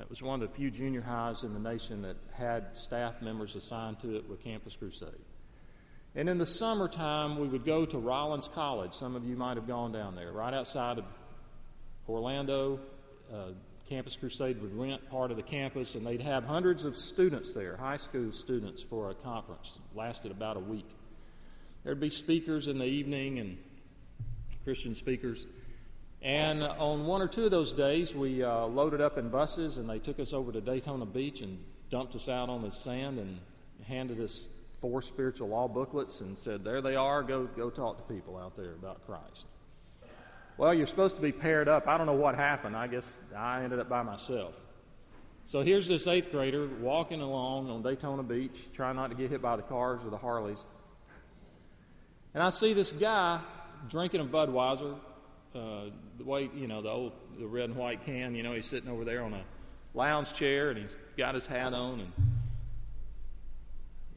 It 0.00 0.08
was 0.08 0.22
one 0.22 0.40
of 0.40 0.48
the 0.48 0.54
few 0.54 0.70
junior 0.70 1.00
highs 1.00 1.42
in 1.42 1.52
the 1.52 1.58
nation 1.58 2.00
that 2.02 2.16
had 2.32 2.76
staff 2.76 3.20
members 3.20 3.56
assigned 3.56 3.98
to 4.02 4.14
it 4.14 4.28
with 4.28 4.40
Campus 4.44 4.76
Crusade. 4.76 5.24
And 6.14 6.28
in 6.28 6.38
the 6.38 6.46
summertime, 6.46 7.40
we 7.40 7.48
would 7.48 7.64
go 7.64 7.84
to 7.86 7.98
Rollins 7.98 8.46
College. 8.54 8.92
Some 8.92 9.16
of 9.16 9.24
you 9.24 9.34
might 9.34 9.56
have 9.56 9.66
gone 9.66 9.90
down 9.90 10.14
there, 10.14 10.30
right 10.30 10.54
outside 10.54 10.98
of 10.98 11.04
Orlando. 12.08 12.78
Uh, 13.34 13.48
campus 13.88 14.14
Crusade 14.14 14.62
would 14.62 14.78
rent 14.78 15.10
part 15.10 15.32
of 15.32 15.36
the 15.36 15.42
campus, 15.42 15.96
and 15.96 16.06
they'd 16.06 16.22
have 16.22 16.44
hundreds 16.44 16.84
of 16.84 16.94
students 16.94 17.52
there, 17.52 17.76
high 17.78 17.96
school 17.96 18.30
students, 18.30 18.80
for 18.80 19.10
a 19.10 19.14
conference. 19.14 19.80
It 19.90 19.98
lasted 19.98 20.30
about 20.30 20.56
a 20.56 20.60
week. 20.60 20.94
There'd 21.88 21.98
be 21.98 22.10
speakers 22.10 22.68
in 22.68 22.76
the 22.76 22.84
evening 22.84 23.38
and 23.38 23.56
Christian 24.62 24.94
speakers. 24.94 25.46
And 26.20 26.62
on 26.62 27.06
one 27.06 27.22
or 27.22 27.28
two 27.28 27.46
of 27.46 27.50
those 27.50 27.72
days, 27.72 28.14
we 28.14 28.42
uh, 28.42 28.66
loaded 28.66 29.00
up 29.00 29.16
in 29.16 29.30
buses 29.30 29.78
and 29.78 29.88
they 29.88 29.98
took 29.98 30.20
us 30.20 30.34
over 30.34 30.52
to 30.52 30.60
Daytona 30.60 31.06
Beach 31.06 31.40
and 31.40 31.58
dumped 31.88 32.14
us 32.14 32.28
out 32.28 32.50
on 32.50 32.60
the 32.60 32.70
sand 32.70 33.18
and 33.18 33.38
handed 33.84 34.20
us 34.20 34.48
four 34.74 35.00
spiritual 35.00 35.48
law 35.48 35.66
booklets 35.66 36.20
and 36.20 36.36
said, 36.38 36.62
There 36.62 36.82
they 36.82 36.94
are, 36.94 37.22
go, 37.22 37.46
go 37.46 37.70
talk 37.70 37.96
to 38.06 38.14
people 38.14 38.36
out 38.36 38.54
there 38.54 38.72
about 38.72 39.06
Christ. 39.06 39.46
Well, 40.58 40.74
you're 40.74 40.84
supposed 40.84 41.16
to 41.16 41.22
be 41.22 41.32
paired 41.32 41.68
up. 41.68 41.88
I 41.88 41.96
don't 41.96 42.06
know 42.06 42.12
what 42.12 42.34
happened. 42.34 42.76
I 42.76 42.88
guess 42.88 43.16
I 43.34 43.62
ended 43.62 43.78
up 43.78 43.88
by 43.88 44.02
myself. 44.02 44.52
So 45.46 45.62
here's 45.62 45.88
this 45.88 46.06
eighth 46.06 46.32
grader 46.32 46.68
walking 46.82 47.22
along 47.22 47.70
on 47.70 47.82
Daytona 47.82 48.22
Beach, 48.22 48.68
trying 48.74 48.96
not 48.96 49.08
to 49.08 49.16
get 49.16 49.30
hit 49.30 49.40
by 49.40 49.56
the 49.56 49.62
cars 49.62 50.04
or 50.04 50.10
the 50.10 50.18
Harleys. 50.18 50.66
And 52.38 52.46
I 52.46 52.50
see 52.50 52.72
this 52.72 52.92
guy 52.92 53.40
drinking 53.88 54.20
a 54.20 54.24
Budweiser, 54.24 54.94
uh, 55.56 55.86
the 56.18 56.24
way, 56.24 56.48
you 56.54 56.68
know, 56.68 56.80
the 56.80 56.88
old, 56.88 57.12
the 57.36 57.48
red 57.48 57.64
and 57.64 57.74
white 57.74 58.04
can, 58.06 58.36
you 58.36 58.44
know, 58.44 58.52
he's 58.52 58.64
sitting 58.64 58.88
over 58.88 59.04
there 59.04 59.24
on 59.24 59.34
a 59.34 59.42
lounge 59.92 60.32
chair 60.34 60.70
and 60.70 60.78
he's 60.78 60.96
got 61.16 61.34
his 61.34 61.46
hat 61.46 61.74
on 61.74 61.98
and 61.98 62.12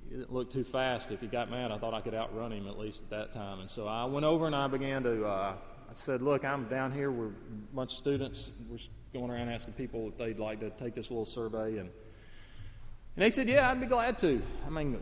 he 0.04 0.18
didn't 0.18 0.32
look 0.32 0.51
too 0.51 0.63
fast. 0.63 1.10
If 1.10 1.20
he 1.20 1.25
got 1.25 1.50
mad, 1.50 1.72
I 1.72 1.80
thought 1.80 1.96
I 1.96 2.01
could 2.01 2.13
outrun 2.13 2.51
him 2.51 2.68
at 2.68 2.78
least 2.78 3.01
at 3.01 3.10
that 3.10 3.32
time. 3.32 3.60
And 3.60 3.68
so 3.68 3.88
I 3.88 4.06
went 4.06 4.24
over 4.24 4.46
and 4.46 4.56
I 4.56 4.68
began 4.68 5.01
to, 5.01 5.25
uh, 5.25 5.56
I 5.90 5.94
said, 5.94 6.22
Look, 6.22 6.46
I'm 6.46 6.66
down 6.66 6.92
here. 6.92 7.10
We're 7.10 7.30
a 7.30 7.74
bunch 7.74 7.94
of 7.94 7.98
students. 7.98 8.51
We're 8.70 8.78
going 9.20 9.32
around 9.32 9.50
asking 9.50 9.74
people 9.74 10.10
if 10.10 10.18
they'd 10.20 10.38
like 10.38 10.60
to 10.60 10.70
take 10.70 10.94
this 10.94 11.10
little 11.10 11.25
survey. 11.25 11.80
And, 11.80 11.90
and 11.90 11.90
they 13.18 13.32
said, 13.32 13.50
Yeah, 13.50 13.72
I'd 13.72 13.82
be 13.82 13.88
glad 13.88 14.20
to. 14.20 14.44
I 14.68 14.70
mean, 14.70 15.01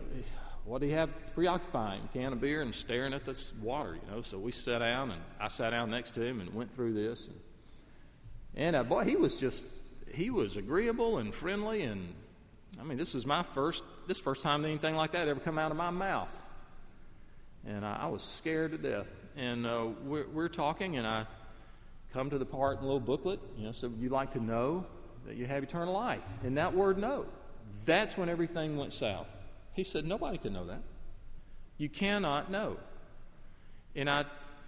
what 0.66 0.82
do 0.82 0.88
you 0.88 0.94
have 0.94 1.10
preoccupying? 1.34 2.10
Can 2.14 2.34
of 2.34 2.42
beer 2.42 2.62
and 2.62 2.74
staring 2.74 3.14
at 3.14 3.26
this 3.26 3.54
water, 3.62 3.96
you 3.96 4.12
know. 4.12 4.22
So 4.22 4.38
we 4.38 4.52
sat 4.52 4.80
down, 4.80 5.12
and 5.12 5.22
I 5.40 5.48
sat 5.48 5.72
down 5.72 5.90
next 5.90 6.14
to 6.16 6.22
him 6.22 6.42
and 6.42 6.54
went 6.54 6.72
through 6.72 6.94
this. 6.94 7.28
And, 7.28 7.40
and 8.56 8.76
uh, 8.76 8.84
boy, 8.84 9.04
he 9.04 9.16
was 9.16 9.40
just, 9.40 9.66
he 10.14 10.30
was 10.30 10.56
agreeable 10.56 11.18
and 11.18 11.34
friendly. 11.34 11.84
And 11.84 12.14
I 12.80 12.84
mean, 12.84 12.98
this 12.98 13.16
is 13.16 13.26
my 13.26 13.44
first, 13.44 13.84
this 14.08 14.20
first 14.20 14.42
time 14.42 14.64
anything 14.66 14.96
like 14.96 15.14
that 15.14 15.28
ever 15.28 15.40
come 15.40 15.58
out 15.58 15.72
of 15.72 15.78
my 15.78 15.90
mouth. 15.90 16.42
And 17.66 17.86
I, 17.86 18.02
I 18.02 18.06
was 18.08 18.22
scared 18.22 18.72
to 18.72 18.78
death. 18.78 19.08
And 19.36 19.66
uh, 19.66 19.88
we're, 20.04 20.28
we're 20.28 20.50
talking, 20.50 20.98
and 20.98 21.08
I 21.08 21.26
come 22.14 22.30
to 22.30 22.38
the 22.38 22.46
part 22.46 22.76
in 22.76 22.82
the 22.82 22.86
little 22.86 23.00
booklet, 23.00 23.40
you 23.58 23.66
know, 23.66 23.72
so 23.72 23.92
you'd 24.00 24.12
like 24.12 24.32
to 24.32 24.40
know 24.40 24.86
that 25.26 25.36
you 25.36 25.46
have 25.46 25.64
eternal 25.64 25.94
life. 25.94 26.26
And 26.44 26.58
that 26.58 26.74
word 26.74 26.98
know, 26.98 27.26
that's 27.86 28.18
when 28.18 28.30
everything 28.30 28.78
went 28.78 28.94
south. 28.94 29.28
He 29.80 29.86
said, 29.86 30.04
Nobody 30.04 30.38
can 30.38 30.52
know 30.52 30.66
that. 30.66 30.82
You 31.78 31.88
cannot 31.88 32.52
know. 32.52 32.76
And 33.96 34.10
I, 34.10 34.26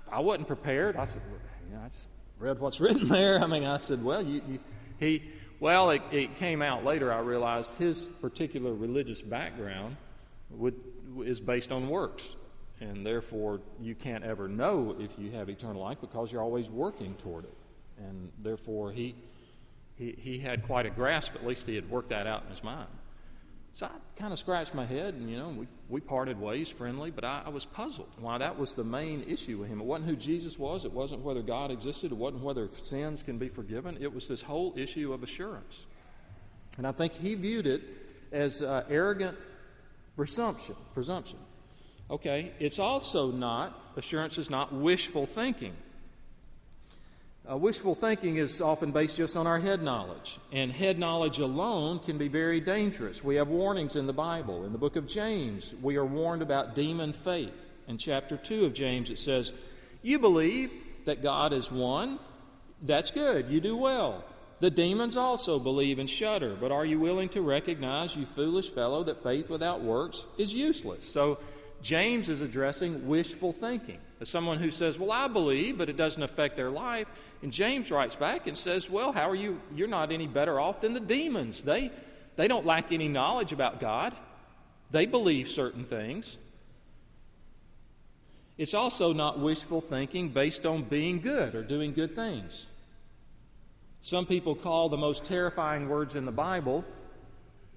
I 0.10 0.22
wasn't 0.22 0.48
prepared. 0.48 0.96
I 0.96 1.04
said, 1.04 1.22
well, 1.30 1.42
you 1.68 1.76
know, 1.76 1.82
I 1.84 1.90
just 1.90 2.08
read 2.40 2.60
what's 2.60 2.80
written 2.86 3.10
there. 3.10 3.44
I 3.44 3.46
mean, 3.46 3.66
I 3.66 3.76
said, 3.76 4.02
Well, 4.02 4.24
you, 4.24 4.42
you, 4.48 4.60
he, 5.00 5.24
well, 5.60 5.90
it, 5.90 6.02
it, 6.14 6.38
came 6.38 6.62
out 6.62 6.86
later. 6.86 7.12
I 7.12 7.20
realized 7.20 7.74
his 7.74 8.08
particular 8.22 8.74
religious 8.74 9.22
background 9.22 9.98
would, 10.50 10.76
is 11.26 11.42
based 11.42 11.74
on 11.74 11.90
works. 11.90 12.30
And 12.80 13.06
therefore, 13.06 13.60
you 13.82 13.96
can't 13.96 14.24
ever 14.24 14.48
know 14.48 14.96
if 14.98 15.12
you 15.20 15.32
have 15.32 15.50
eternal 15.50 15.82
life 15.82 15.98
because 16.00 16.32
you're 16.32 16.42
always 16.42 16.70
working 16.70 17.16
toward 17.16 17.44
it. 17.44 17.58
And 17.98 18.32
therefore, 18.42 18.94
he, 18.94 19.16
he, 19.96 20.16
he 20.18 20.40
had 20.40 20.66
quite 20.66 20.86
a 20.86 20.90
grasp, 20.90 21.36
at 21.36 21.46
least 21.46 21.68
he 21.68 21.76
had 21.76 21.90
worked 21.90 22.12
that 22.12 22.28
out 22.28 22.44
in 22.44 22.50
his 22.50 22.64
mind. 22.64 22.88
So 23.74 23.86
I 23.86 24.20
kind 24.20 24.34
of 24.34 24.40
scratched 24.40 24.74
my 24.74 24.86
head, 24.86 25.14
and 25.14 25.30
you 25.30 25.38
know, 25.38 25.50
we, 25.50 25.68
we 25.88 26.02
parted 26.02 26.40
ways 26.40 26.70
friendly, 26.70 27.10
but 27.10 27.24
I, 27.24 27.44
I, 27.46 27.50
was 27.50 27.64
puzzled 27.64 28.10
why 28.20 28.38
that 28.38 28.60
was 28.60 28.74
the 28.74 28.84
main 28.84 29.24
issue 29.24 29.60
with 29.60 29.70
him. 29.70 29.80
It 29.80 29.86
wasn't 29.86 30.10
who 30.10 30.16
Jesus 30.18 30.60
was, 30.60 30.84
it 30.84 30.92
wasn't 30.92 31.22
whether 31.22 31.42
God 31.42 31.72
existed, 31.72 32.12
it 32.12 32.18
wasn't 32.18 32.44
whether 32.44 32.68
sins 32.84 33.24
can 33.24 33.38
be 33.38 33.48
forgiven. 33.48 33.98
It 34.02 34.14
was 34.14 34.28
this 34.28 34.42
whole 34.42 34.74
issue 34.76 35.14
of 35.14 35.24
assurance. 35.24 35.86
And 36.78 36.86
I 36.86 36.92
think 36.92 37.14
he 37.14 37.36
viewed 37.36 37.66
it 37.66 37.82
as 38.32 38.62
uh, 38.62 38.84
arrogant 38.90 39.38
presumption. 40.16 40.76
Presumption. 40.94 41.40
Okay, 42.10 42.52
it's 42.60 42.78
also 42.80 43.32
not, 43.32 43.94
assurance 43.96 44.38
is 44.38 44.50
not 44.50 44.74
wishful 44.74 45.26
thinking. 45.26 45.74
Uh, 47.50 47.58
wishful 47.58 47.96
thinking 47.96 48.36
is 48.38 48.62
often 48.62 48.92
based 48.92 49.18
just 49.18 49.36
on 49.36 49.48
our 49.48 49.58
head 49.58 49.82
knowledge, 49.82 50.38
and 50.52 50.72
head 50.72 51.00
knowledge 51.00 51.40
alone 51.40 51.98
can 51.98 52.18
be 52.20 52.28
very 52.28 52.60
dangerous. 52.60 53.24
We 53.24 53.36
have 53.36 53.48
warnings 53.48 53.96
in 53.96 54.06
the 54.06 54.14
Bible. 54.14 54.64
In 54.64 54.72
the 54.72 54.78
book 54.78 54.96
of 54.96 55.08
James, 55.08 55.74
we 55.82 55.96
are 55.96 56.06
warned 56.06 56.44
about 56.44 56.76
demon 56.76 57.14
faith. 57.14 57.68
In 57.88 57.98
chapter 57.98 58.38
2 58.38 58.66
of 58.66 58.74
James, 58.74 59.10
it 59.10 59.18
says, 59.18 59.54
You 60.04 60.20
believe 60.20 60.72
that 61.06 61.24
God 61.24 61.52
is 61.52 61.72
one. 61.72 62.20
That's 62.80 63.10
good. 63.10 63.50
You 63.50 63.60
do 63.60 63.76
well. 63.76 64.24
The 64.60 64.70
demons 64.70 65.18
also 65.18 65.58
believe 65.58 65.98
and 65.98 66.10
shudder. 66.10 66.56
But 66.56 66.72
are 66.72 66.86
you 66.86 67.00
willing 67.00 67.30
to 67.30 67.42
recognize, 67.42 68.16
you 68.16 68.28
foolish 68.28 68.70
fellow, 68.70 69.04
that 69.06 69.24
faith 69.24 69.50
without 69.50 69.82
works 69.82 70.28
is 70.38 70.54
useless? 70.54 71.12
So, 71.12 71.40
James 71.82 72.30
is 72.30 72.42
addressing 72.42 73.08
wishful 73.08 73.52
thinking. 73.52 73.98
As 74.22 74.30
someone 74.30 74.60
who 74.60 74.70
says, 74.70 75.00
Well, 75.00 75.12
I 75.12 75.28
believe, 75.28 75.80
but 75.80 75.90
it 75.90 75.98
doesn't 75.98 76.22
affect 76.22 76.56
their 76.56 76.70
life. 76.70 77.08
And 77.42 77.52
James 77.52 77.90
writes 77.90 78.16
back 78.16 78.46
and 78.46 78.56
says, 78.56 78.88
Well, 78.88 79.12
how 79.12 79.28
are 79.28 79.36
you? 79.36 79.60
You're 79.76 79.88
not 79.88 80.12
any 80.12 80.28
better 80.28 80.60
off 80.60 80.82
than 80.82 80.94
the 80.94 81.00
demons. 81.00 81.64
They, 81.64 81.92
they 82.36 82.48
don't 82.48 82.66
lack 82.66 82.92
any 82.92 83.08
knowledge 83.08 83.52
about 83.52 83.80
God, 83.80 84.16
they 84.92 85.08
believe 85.08 85.50
certain 85.50 85.84
things. 85.84 86.38
It's 88.58 88.76
also 88.76 89.12
not 89.12 89.40
wishful 89.40 89.82
thinking 89.82 90.30
based 90.30 90.68
on 90.68 90.84
being 90.84 91.20
good 91.20 91.56
or 91.56 91.64
doing 91.64 91.94
good 91.94 92.14
things. 92.14 92.68
Some 94.02 94.28
people 94.28 94.54
call 94.54 94.90
the 94.90 94.98
most 94.98 95.26
terrifying 95.26 95.90
words 95.90 96.16
in 96.16 96.26
the 96.26 96.32
Bible 96.32 96.86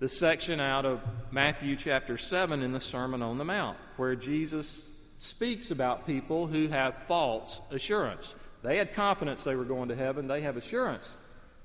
the 0.01 0.09
section 0.09 0.61
out 0.61 0.85
of 0.85 1.01
Matthew 1.31 1.77
chapter 1.77 2.19
7 2.19 2.63
in 2.63 2.73
the 2.73 2.81
Sermon 2.81 3.23
on 3.23 3.39
the 3.39 3.45
Mount, 3.45 3.79
where 3.97 4.15
Jesus 4.15 4.85
speaks 5.17 5.71
about 5.71 6.07
people 6.07 6.47
who 6.47 6.69
have 6.69 6.97
false 7.07 7.61
assurance. 7.71 8.35
They 8.63 8.79
had 8.79 8.95
confidence 8.95 9.45
they 9.45 9.55
were 9.55 9.65
going 9.65 9.89
to 9.89 9.97
heaven, 9.97 10.27
they 10.27 10.41
have 10.43 10.57
assurance 10.57 11.17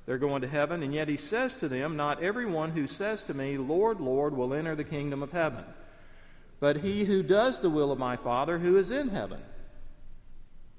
they're 0.09 0.17
going 0.17 0.41
to 0.41 0.47
heaven, 0.47 0.81
and 0.81 0.91
yet 0.91 1.07
he 1.07 1.17
says 1.17 1.53
to 1.57 1.67
them, 1.67 1.95
Not 1.95 2.23
everyone 2.23 2.71
who 2.71 2.88
says 2.88 3.23
to 3.25 3.35
me, 3.35 3.59
Lord, 3.59 4.01
Lord, 4.01 4.35
will 4.35 4.55
enter 4.55 4.75
the 4.75 4.83
kingdom 4.83 5.21
of 5.21 5.31
heaven, 5.31 5.63
but 6.59 6.77
he 6.77 7.03
who 7.03 7.21
does 7.21 7.59
the 7.59 7.69
will 7.69 7.91
of 7.91 7.99
my 7.99 8.15
Father 8.15 8.57
who 8.57 8.75
is 8.75 8.89
in 8.89 9.09
heaven. 9.09 9.39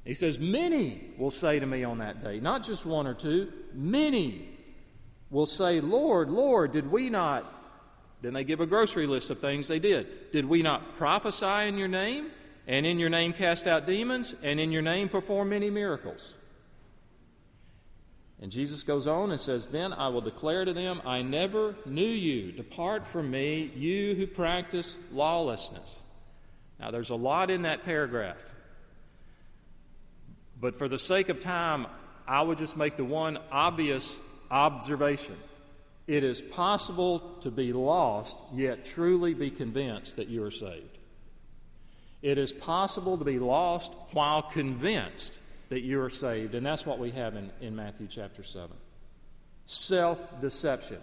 He 0.05 0.15
says, 0.15 0.41
Many 0.41 1.13
will 1.17 1.31
say 1.31 1.61
to 1.61 1.67
me 1.67 1.85
on 1.85 1.99
that 1.99 2.21
day, 2.21 2.41
not 2.41 2.65
just 2.65 2.85
one 2.85 3.07
or 3.07 3.15
two, 3.15 3.53
many 3.73 4.49
will 5.31 5.47
say, 5.47 5.81
Lord, 5.81 6.29
Lord, 6.29 6.73
did 6.73 6.91
we 6.91 7.09
not? 7.09 7.55
Then 8.23 8.33
they 8.33 8.43
give 8.43 8.61
a 8.61 8.67
grocery 8.67 9.07
list 9.07 9.31
of 9.31 9.39
things 9.39 9.69
they 9.69 9.79
did. 9.79 10.33
Did 10.33 10.45
we 10.45 10.61
not 10.61 10.97
prophesy 10.97 11.69
in 11.69 11.79
your 11.79 11.87
name? 11.87 12.33
And 12.71 12.87
in 12.87 13.01
your 13.01 13.09
name 13.09 13.33
cast 13.33 13.67
out 13.67 13.85
demons? 13.85 14.33
And 14.45 14.61
in 14.61 14.71
your 14.71 14.81
name 14.81 15.09
perform 15.09 15.49
many 15.49 15.71
miracles? 15.71 16.35
And 18.41 18.53
Jesus 18.53 18.85
goes 18.85 19.09
on 19.09 19.33
and 19.33 19.41
says, 19.41 19.67
Then 19.67 19.93
I 19.93 20.07
will 20.07 20.21
declare 20.21 20.65
to 20.65 20.73
them, 20.73 21.03
I 21.05 21.23
never 21.23 21.75
knew 21.85 22.07
you. 22.07 22.53
Depart 22.53 23.09
from 23.09 23.29
me, 23.29 23.73
you 23.75 24.15
who 24.15 24.25
practice 24.25 25.01
lawlessness. 25.11 26.05
Now, 26.79 26.93
there's 26.93 27.11
a 27.11 27.17
lot 27.17 27.51
in 27.51 27.63
that 27.63 27.85
paragraph. 27.85 28.39
But 30.61 30.79
for 30.79 30.89
the 30.89 30.99
sake 30.99 31.29
of 31.29 31.41
time, 31.41 31.89
I 32.29 32.41
would 32.41 32.57
just 32.57 32.77
make 32.77 32.97
the 32.97 33.05
one 33.05 33.39
obvious 33.51 34.21
observation. 34.49 35.37
It 36.07 36.23
is 36.23 36.41
possible 36.41 37.19
to 37.41 37.51
be 37.51 37.73
lost, 37.73 38.39
yet 38.55 38.85
truly 38.85 39.35
be 39.35 39.51
convinced 39.51 40.15
that 40.17 40.29
you 40.29 40.45
are 40.45 40.53
saved. 40.53 41.00
It 42.23 42.39
is 42.39 42.53
possible 42.53 43.17
to 43.19 43.25
be 43.25 43.39
lost 43.39 43.93
while 44.13 44.43
convinced 44.43 45.39
that 45.71 45.81
you 45.81 46.01
are 46.03 46.11
saved. 46.11 46.55
And 46.55 46.67
that's 46.67 46.85
what 46.85 46.99
we 46.99 47.11
have 47.13 47.35
in, 47.35 47.51
in 47.61 47.75
Matthew 47.75 48.07
chapter 48.09 48.43
7 48.43 48.77
self 49.67 50.41
deception. 50.41 50.99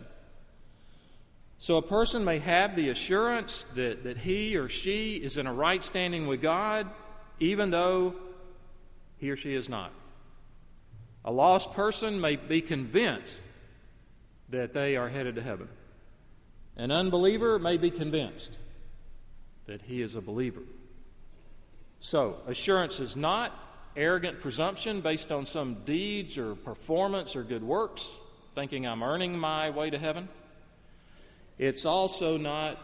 So 1.58 1.77
a 1.77 1.82
person 1.82 2.23
may 2.23 2.39
have 2.39 2.75
the 2.75 2.89
assurance 2.89 3.65
that, 3.75 4.03
that 4.03 4.17
he 4.17 4.56
or 4.58 4.69
she 4.69 5.15
is 5.15 5.38
in 5.38 5.47
a 5.47 5.53
right 5.53 5.82
standing 5.82 6.27
with 6.27 6.41
God, 6.41 6.88
even 7.39 7.71
though 7.71 8.13
he 9.17 9.32
or 9.32 9.38
she 9.38 9.56
is 9.56 9.67
not. 9.67 9.91
A 11.25 11.32
lost 11.32 11.73
person 11.73 12.21
may 12.21 12.36
be 12.36 12.62
convinced 12.62 13.41
that 14.49 14.73
they 14.73 14.95
are 14.95 15.10
headed 15.10 15.36
to 15.36 15.41
heaven. 15.41 15.67
An 16.75 16.91
unbeliever 16.91 17.58
may 17.58 17.77
be 17.77 17.89
convinced 17.89 18.58
that 19.65 19.82
he 19.84 20.01
is 20.01 20.15
a 20.15 20.21
believer. 20.21 20.62
So, 22.00 22.38
assurance 22.48 23.00
is 23.00 23.16
not 23.16 23.52
arrogant 23.96 24.40
presumption 24.40 25.02
based 25.02 25.32
on 25.32 25.46
some 25.46 25.76
deeds 25.84 26.38
or 26.38 26.56
performance 26.56 27.36
or 27.36 27.44
good 27.44 27.64
works, 27.64 28.16
thinking 28.54 28.86
I'm 28.86 29.02
earning 29.02 29.38
my 29.38 29.72
way 29.72 29.90
to 29.90 29.98
heaven. 29.98 30.30
It's 31.58 31.86
also 31.86 32.38
not 32.38 32.80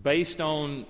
based 0.00 0.40
on 0.40 0.84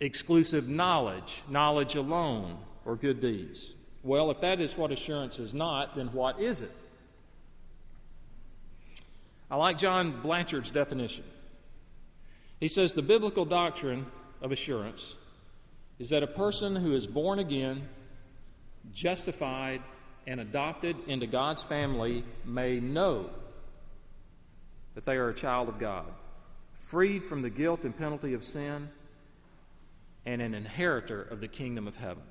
exclusive 0.00 0.68
knowledge, 0.68 1.42
knowledge 1.48 1.94
alone, 1.94 2.58
or 2.84 2.96
good 2.96 3.20
deeds. 3.20 3.72
Well, 4.02 4.30
if 4.30 4.40
that 4.40 4.60
is 4.60 4.76
what 4.76 4.92
assurance 4.92 5.38
is 5.38 5.54
not, 5.54 5.96
then 5.96 6.08
what 6.12 6.40
is 6.40 6.62
it? 6.62 6.72
I 9.50 9.56
like 9.56 9.78
John 9.78 10.20
Blanchard's 10.22 10.70
definition. 10.70 11.24
He 12.60 12.68
says 12.68 12.92
the 12.92 13.02
biblical 13.02 13.44
doctrine 13.44 14.06
of 14.40 14.52
assurance 14.52 15.14
is 15.98 16.08
that 16.10 16.22
a 16.22 16.26
person 16.26 16.76
who 16.76 16.94
is 16.94 17.06
born 17.06 17.38
again, 17.38 17.88
justified, 18.92 19.82
and 20.26 20.40
adopted 20.40 20.96
into 21.06 21.26
God's 21.26 21.62
family 21.62 22.24
may 22.44 22.80
know 22.80 23.30
that 24.94 25.04
they 25.04 25.16
are 25.16 25.28
a 25.28 25.34
child 25.34 25.68
of 25.68 25.78
God, 25.78 26.06
freed 26.78 27.24
from 27.24 27.42
the 27.42 27.50
guilt 27.50 27.84
and 27.84 27.96
penalty 27.96 28.34
of 28.34 28.42
sin, 28.42 28.88
and 30.24 30.42
an 30.42 30.54
inheritor 30.54 31.22
of 31.22 31.40
the 31.40 31.48
kingdom 31.48 31.86
of 31.86 31.96
heaven. 31.96 32.22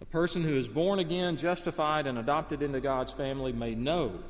A 0.00 0.06
person 0.06 0.42
who 0.42 0.54
is 0.54 0.68
born 0.68 0.98
again, 0.98 1.36
justified, 1.36 2.06
and 2.06 2.18
adopted 2.18 2.62
into 2.62 2.80
God's 2.80 3.12
family 3.12 3.52
may 3.52 3.74
know 3.74 4.20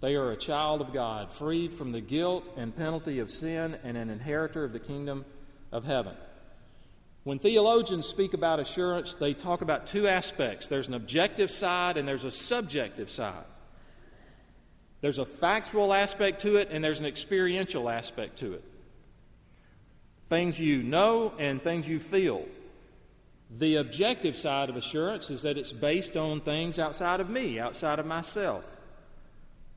they 0.00 0.14
are 0.16 0.30
a 0.30 0.36
child 0.36 0.80
of 0.80 0.92
God, 0.92 1.32
freed 1.32 1.72
from 1.72 1.92
the 1.92 2.00
guilt 2.00 2.48
and 2.56 2.76
penalty 2.76 3.18
of 3.18 3.30
sin, 3.30 3.78
and 3.82 3.96
an 3.96 4.10
inheritor 4.10 4.64
of 4.64 4.72
the 4.72 4.80
kingdom 4.80 5.24
of 5.72 5.84
heaven. 5.84 6.14
When 7.24 7.38
theologians 7.38 8.06
speak 8.06 8.34
about 8.34 8.60
assurance, 8.60 9.14
they 9.14 9.32
talk 9.32 9.62
about 9.62 9.86
two 9.86 10.06
aspects 10.06 10.68
there's 10.68 10.88
an 10.88 10.94
objective 10.94 11.50
side 11.50 11.96
and 11.96 12.06
there's 12.06 12.24
a 12.24 12.30
subjective 12.30 13.10
side. 13.10 13.44
There's 15.00 15.18
a 15.18 15.26
factual 15.26 15.92
aspect 15.92 16.40
to 16.42 16.56
it, 16.56 16.68
and 16.70 16.82
there's 16.82 16.98
an 16.98 17.04
experiential 17.04 17.90
aspect 17.90 18.38
to 18.38 18.54
it. 18.54 18.64
Things 20.28 20.58
you 20.58 20.82
know 20.82 21.34
and 21.38 21.60
things 21.60 21.86
you 21.86 22.00
feel. 22.00 22.46
The 23.50 23.76
objective 23.76 24.34
side 24.34 24.70
of 24.70 24.76
assurance 24.76 25.28
is 25.28 25.42
that 25.42 25.58
it's 25.58 25.72
based 25.72 26.16
on 26.16 26.40
things 26.40 26.78
outside 26.78 27.20
of 27.20 27.28
me, 27.28 27.60
outside 27.60 27.98
of 27.98 28.06
myself. 28.06 28.73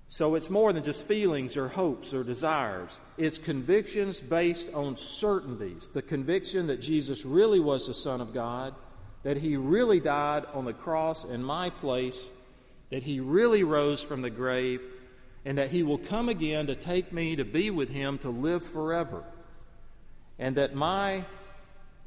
So 0.09 0.35
it's 0.35 0.49
more 0.49 0.71
than 0.71 0.83
just 0.83 1.05
feelings 1.05 1.57
or 1.57 1.67
hopes 1.67 2.13
or 2.13 2.23
desires. 2.23 2.99
It's 3.17 3.37
convictions 3.37 4.21
based 4.21 4.69
on 4.73 4.95
certainties. 4.95 5.89
The 5.89 6.01
conviction 6.01 6.67
that 6.67 6.81
Jesus 6.81 7.25
really 7.25 7.59
was 7.59 7.87
the 7.87 7.93
Son 7.93 8.21
of 8.21 8.33
God, 8.33 8.73
that 9.23 9.37
He 9.37 9.57
really 9.57 9.99
died 9.99 10.45
on 10.53 10.63
the 10.63 10.73
cross 10.73 11.25
in 11.25 11.43
my 11.43 11.69
place, 11.69 12.29
that 12.89 13.03
He 13.03 13.19
really 13.19 13.63
rose 13.63 14.01
from 14.01 14.21
the 14.21 14.29
grave, 14.29 14.81
and 15.43 15.57
that 15.57 15.71
He 15.71 15.83
will 15.83 15.97
come 15.97 16.29
again 16.29 16.67
to 16.67 16.75
take 16.75 17.11
me 17.11 17.35
to 17.35 17.43
be 17.43 17.69
with 17.69 17.89
Him 17.89 18.17
to 18.19 18.29
live 18.29 18.65
forever. 18.65 19.25
And 20.39 20.55
that 20.55 20.73
my 20.73 21.25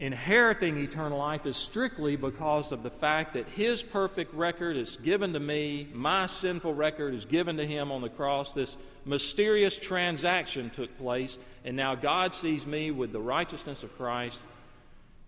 inheriting 0.01 0.79
eternal 0.79 1.19
life 1.19 1.45
is 1.45 1.59
strictly 1.59 2.17
because 2.17 2.73
of 2.73 2.83
the 2.83 2.91
fact 2.91 3.35
that 3.35 3.47
His 3.51 3.83
perfect 3.83 4.35
record 4.35 4.77
is 4.77 4.97
given 4.97 5.35
to 5.35 5.41
me, 5.41 5.89
my 5.93 6.27
sinful 6.27 6.75
record 6.75 7.15
is 7.15 7.27
given 7.27 7.59
to 7.59 7.67
Him 7.67 7.93
on 7.93 8.01
the 8.01 8.09
cross. 8.09 8.53
This 8.53 8.79
mysterious 9.05 9.79
transaction 9.79 10.71
took 10.71 10.97
place, 10.97 11.39
and 11.65 11.77
now 11.77 11.95
God 11.95 12.35
sees 12.35 12.67
me 12.67 12.91
with 12.91 13.13
the 13.13 13.21
righteousness 13.21 13.83
of 13.83 13.97
Christ, 13.99 14.41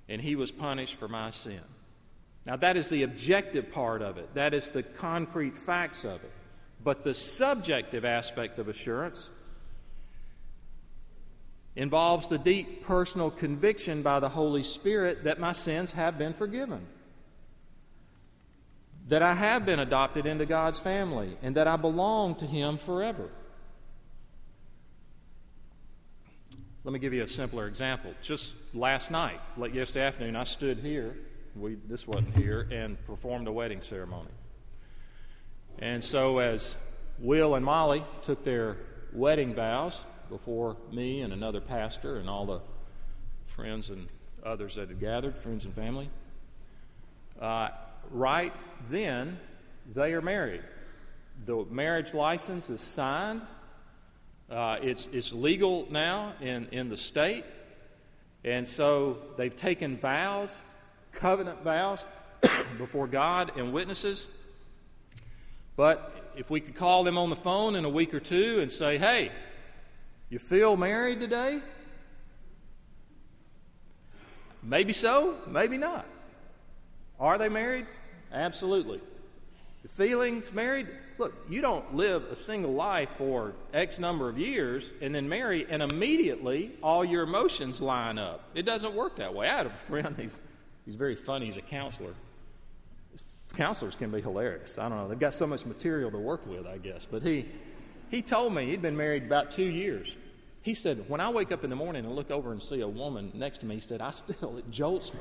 and 0.08 0.22
He 0.22 0.36
was 0.36 0.50
punished 0.50 0.94
for 0.94 1.06
my 1.06 1.30
sin. 1.30 1.60
Now, 2.46 2.56
that 2.56 2.76
is 2.76 2.88
the 2.88 3.02
objective 3.02 3.70
part 3.70 4.02
of 4.02 4.16
it, 4.16 4.34
that 4.34 4.54
is 4.54 4.70
the 4.70 4.82
concrete 4.82 5.56
facts 5.56 6.04
of 6.04 6.24
it. 6.24 6.32
But 6.82 7.04
the 7.04 7.14
subjective 7.14 8.04
aspect 8.04 8.58
of 8.58 8.68
assurance 8.68 9.30
involves 11.74 12.28
the 12.28 12.38
deep 12.38 12.84
personal 12.84 13.30
conviction 13.30 14.02
by 14.02 14.20
the 14.20 14.28
Holy 14.28 14.62
Spirit 14.62 15.24
that 15.24 15.40
my 15.40 15.52
sins 15.52 15.92
have 15.92 16.18
been 16.18 16.34
forgiven, 16.34 16.86
that 19.08 19.22
I 19.22 19.34
have 19.34 19.64
been 19.64 19.78
adopted 19.78 20.26
into 20.26 20.44
God's 20.44 20.78
family, 20.78 21.36
and 21.42 21.56
that 21.56 21.66
I 21.66 21.76
belong 21.76 22.34
to 22.36 22.46
Him 22.46 22.76
forever. 22.76 23.30
Let 26.84 26.92
me 26.92 26.98
give 26.98 27.12
you 27.12 27.22
a 27.22 27.28
simpler 27.28 27.68
example. 27.68 28.12
Just 28.22 28.54
last 28.74 29.10
night, 29.10 29.40
late 29.56 29.72
yesterday 29.72 30.04
afternoon, 30.04 30.34
I 30.34 30.44
stood 30.44 30.78
here, 30.78 31.16
we, 31.54 31.76
this 31.88 32.06
wasn't 32.06 32.36
here, 32.36 32.68
and 32.72 33.02
performed 33.06 33.46
a 33.46 33.52
wedding 33.52 33.80
ceremony. 33.82 34.30
And 35.78 36.02
so, 36.02 36.38
as 36.38 36.74
Will 37.18 37.54
and 37.54 37.64
Molly 37.64 38.04
took 38.22 38.42
their 38.42 38.78
wedding 39.12 39.54
vows, 39.54 40.04
before 40.32 40.78
me 40.90 41.20
and 41.20 41.30
another 41.30 41.60
pastor 41.60 42.16
and 42.16 42.28
all 42.28 42.46
the 42.46 42.60
friends 43.46 43.90
and 43.90 44.08
others 44.42 44.76
that 44.76 44.88
had 44.88 44.98
gathered, 44.98 45.36
friends 45.36 45.66
and 45.66 45.74
family. 45.74 46.08
Uh, 47.38 47.68
right 48.10 48.54
then, 48.88 49.38
they 49.94 50.14
are 50.14 50.22
married. 50.22 50.62
The 51.44 51.66
marriage 51.70 52.14
license 52.14 52.70
is 52.70 52.80
signed. 52.80 53.42
Uh, 54.50 54.78
it's, 54.80 55.06
it's 55.12 55.34
legal 55.34 55.86
now 55.90 56.32
in, 56.40 56.66
in 56.72 56.88
the 56.88 56.96
state. 56.96 57.44
And 58.42 58.66
so 58.66 59.18
they've 59.36 59.54
taken 59.54 59.98
vows, 59.98 60.62
covenant 61.12 61.62
vows, 61.62 62.06
before 62.78 63.06
God 63.06 63.52
and 63.56 63.70
witnesses. 63.74 64.28
But 65.76 66.32
if 66.36 66.48
we 66.48 66.60
could 66.60 66.74
call 66.74 67.04
them 67.04 67.18
on 67.18 67.28
the 67.28 67.36
phone 67.36 67.76
in 67.76 67.84
a 67.84 67.90
week 67.90 68.14
or 68.14 68.20
two 68.20 68.60
and 68.60 68.72
say, 68.72 68.96
hey, 68.96 69.30
you 70.32 70.38
feel 70.38 70.76
married 70.78 71.20
today? 71.20 71.60
Maybe 74.62 74.94
so, 74.94 75.36
maybe 75.46 75.76
not. 75.76 76.06
Are 77.20 77.36
they 77.36 77.50
married? 77.50 77.86
Absolutely. 78.32 79.00
Feelings 79.90 80.50
married? 80.52 80.88
Look, 81.18 81.34
you 81.50 81.60
don't 81.60 81.96
live 81.96 82.24
a 82.30 82.36
single 82.36 82.72
life 82.72 83.10
for 83.18 83.52
X 83.74 83.98
number 83.98 84.30
of 84.30 84.38
years 84.38 84.94
and 85.02 85.14
then 85.14 85.28
marry, 85.28 85.66
and 85.68 85.82
immediately 85.82 86.72
all 86.82 87.04
your 87.04 87.24
emotions 87.24 87.82
line 87.82 88.16
up. 88.16 88.42
It 88.54 88.62
doesn't 88.62 88.94
work 88.94 89.16
that 89.16 89.34
way. 89.34 89.48
I 89.48 89.56
had 89.58 89.66
a 89.66 89.70
friend, 89.70 90.14
he's, 90.18 90.40
he's 90.86 90.94
very 90.94 91.14
funny, 91.14 91.46
he's 91.46 91.58
a 91.58 91.62
counselor. 91.62 92.14
Counselors 93.54 93.96
can 93.96 94.10
be 94.10 94.22
hilarious. 94.22 94.78
I 94.78 94.88
don't 94.88 94.96
know, 94.96 95.08
they've 95.08 95.18
got 95.18 95.34
so 95.34 95.46
much 95.46 95.66
material 95.66 96.10
to 96.10 96.18
work 96.18 96.46
with, 96.46 96.66
I 96.66 96.78
guess. 96.78 97.06
But 97.10 97.22
he, 97.22 97.46
he 98.10 98.22
told 98.22 98.54
me 98.54 98.66
he'd 98.66 98.80
been 98.80 98.96
married 98.96 99.24
about 99.24 99.50
two 99.50 99.64
years. 99.64 100.16
He 100.62 100.74
said, 100.74 101.08
When 101.08 101.20
I 101.20 101.28
wake 101.28 101.52
up 101.52 101.64
in 101.64 101.70
the 101.70 101.76
morning 101.76 102.04
and 102.04 102.14
look 102.14 102.30
over 102.30 102.52
and 102.52 102.62
see 102.62 102.80
a 102.80 102.88
woman 102.88 103.32
next 103.34 103.58
to 103.58 103.66
me, 103.66 103.74
he 103.74 103.80
said, 103.80 104.00
I 104.00 104.12
still, 104.12 104.56
it 104.58 104.70
jolts 104.70 105.12
me. 105.12 105.20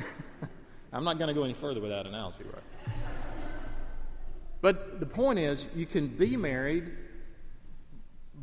I'm 0.92 1.04
not 1.04 1.18
going 1.18 1.28
to 1.28 1.34
go 1.34 1.44
any 1.44 1.54
further 1.54 1.80
with 1.80 1.90
that 1.90 2.06
analogy, 2.06 2.44
right? 2.44 2.94
But 4.60 4.98
the 4.98 5.06
point 5.06 5.38
is, 5.38 5.68
you 5.74 5.86
can 5.86 6.08
be 6.08 6.36
married, 6.36 6.90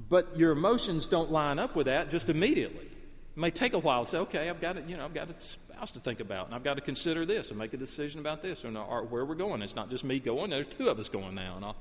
but 0.08 0.38
your 0.38 0.52
emotions 0.52 1.08
don't 1.08 1.32
line 1.32 1.60
up 1.60 1.76
with 1.76 1.88
that 1.88 2.10
just 2.10 2.30
immediately. 2.30 2.86
It 2.86 3.38
may 3.38 3.52
take 3.52 3.74
a 3.74 3.80
while 3.80 4.06
to 4.06 4.12
say, 4.12 4.18
okay, 4.20 4.50
I've 4.50 4.62
got, 4.62 4.78
a, 4.78 4.82
you 4.82 4.96
know, 4.96 5.04
I've 5.04 5.14
got 5.14 5.30
a 5.30 5.34
spouse 5.40 5.92
to 5.92 6.00
think 6.00 6.22
about, 6.22 6.46
and 6.46 6.56
I've 6.56 6.64
got 6.64 6.76
to 6.76 6.82
consider 6.82 7.26
this 7.26 7.50
and 7.50 7.60
make 7.60 7.74
a 7.74 7.78
decision 7.78 8.22
about 8.22 8.42
this, 8.42 8.64
or, 8.64 8.70
or 8.78 9.02
uh, 9.02 9.04
where 9.04 9.26
we're 9.26 9.36
going. 9.36 9.62
It's 9.62 9.76
not 9.76 9.90
just 9.90 10.06
me 10.06 10.20
going, 10.20 10.52
there's 10.52 10.68
two 10.68 10.88
of 10.88 11.00
us 11.00 11.10
going 11.10 11.36
now, 11.36 11.58
and 11.58 11.66
all, 11.66 11.76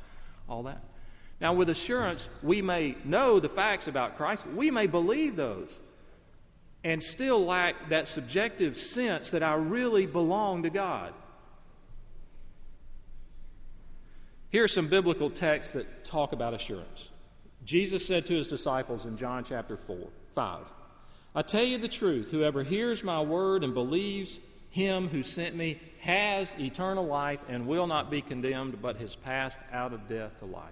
all 0.48 0.62
that. 0.64 0.82
Now, 1.40 1.52
with 1.52 1.68
assurance, 1.68 2.28
we 2.42 2.62
may 2.62 2.96
know 3.04 3.40
the 3.40 3.48
facts 3.48 3.88
about 3.88 4.16
Christ, 4.16 4.46
we 4.46 4.70
may 4.70 4.86
believe 4.86 5.36
those, 5.36 5.80
and 6.82 7.02
still 7.02 7.44
lack 7.44 7.88
that 7.88 8.08
subjective 8.08 8.76
sense 8.76 9.30
that 9.30 9.42
I 9.42 9.54
really 9.54 10.06
belong 10.06 10.62
to 10.62 10.70
God. 10.70 11.12
Here 14.50 14.62
are 14.62 14.68
some 14.68 14.88
biblical 14.88 15.30
texts 15.30 15.72
that 15.72 16.04
talk 16.04 16.32
about 16.32 16.54
assurance. 16.54 17.10
Jesus 17.64 18.06
said 18.06 18.26
to 18.26 18.34
his 18.34 18.46
disciples 18.46 19.06
in 19.06 19.16
John 19.16 19.42
chapter 19.42 19.76
4, 19.76 20.08
5, 20.34 20.72
I 21.34 21.42
tell 21.42 21.64
you 21.64 21.78
the 21.78 21.88
truth, 21.88 22.30
whoever 22.30 22.62
hears 22.62 23.02
my 23.02 23.20
word 23.20 23.64
and 23.64 23.74
believes 23.74 24.38
him 24.70 25.08
who 25.08 25.22
sent 25.22 25.56
me 25.56 25.80
has 26.00 26.54
eternal 26.58 27.06
life 27.06 27.40
and 27.48 27.66
will 27.66 27.86
not 27.86 28.10
be 28.10 28.20
condemned, 28.20 28.80
but 28.80 28.96
has 28.98 29.16
passed 29.16 29.58
out 29.72 29.92
of 29.92 30.08
death 30.08 30.38
to 30.38 30.44
life. 30.44 30.70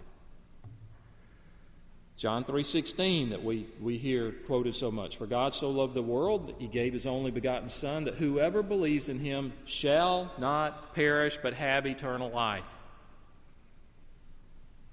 John 2.22 2.44
3:16 2.44 3.30
that 3.30 3.42
we, 3.42 3.66
we 3.80 3.98
hear 3.98 4.30
quoted 4.30 4.76
so 4.76 4.92
much. 4.92 5.16
For 5.16 5.26
God 5.26 5.52
so 5.54 5.70
loved 5.70 5.94
the 5.94 6.02
world 6.02 6.46
that 6.46 6.54
he 6.60 6.68
gave 6.68 6.92
his 6.92 7.04
only 7.04 7.32
begotten 7.32 7.68
son 7.68 8.04
that 8.04 8.14
whoever 8.14 8.62
believes 8.62 9.08
in 9.08 9.18
him 9.18 9.52
shall 9.64 10.30
not 10.38 10.94
perish 10.94 11.36
but 11.42 11.54
have 11.54 11.84
eternal 11.84 12.30
life. 12.30 12.68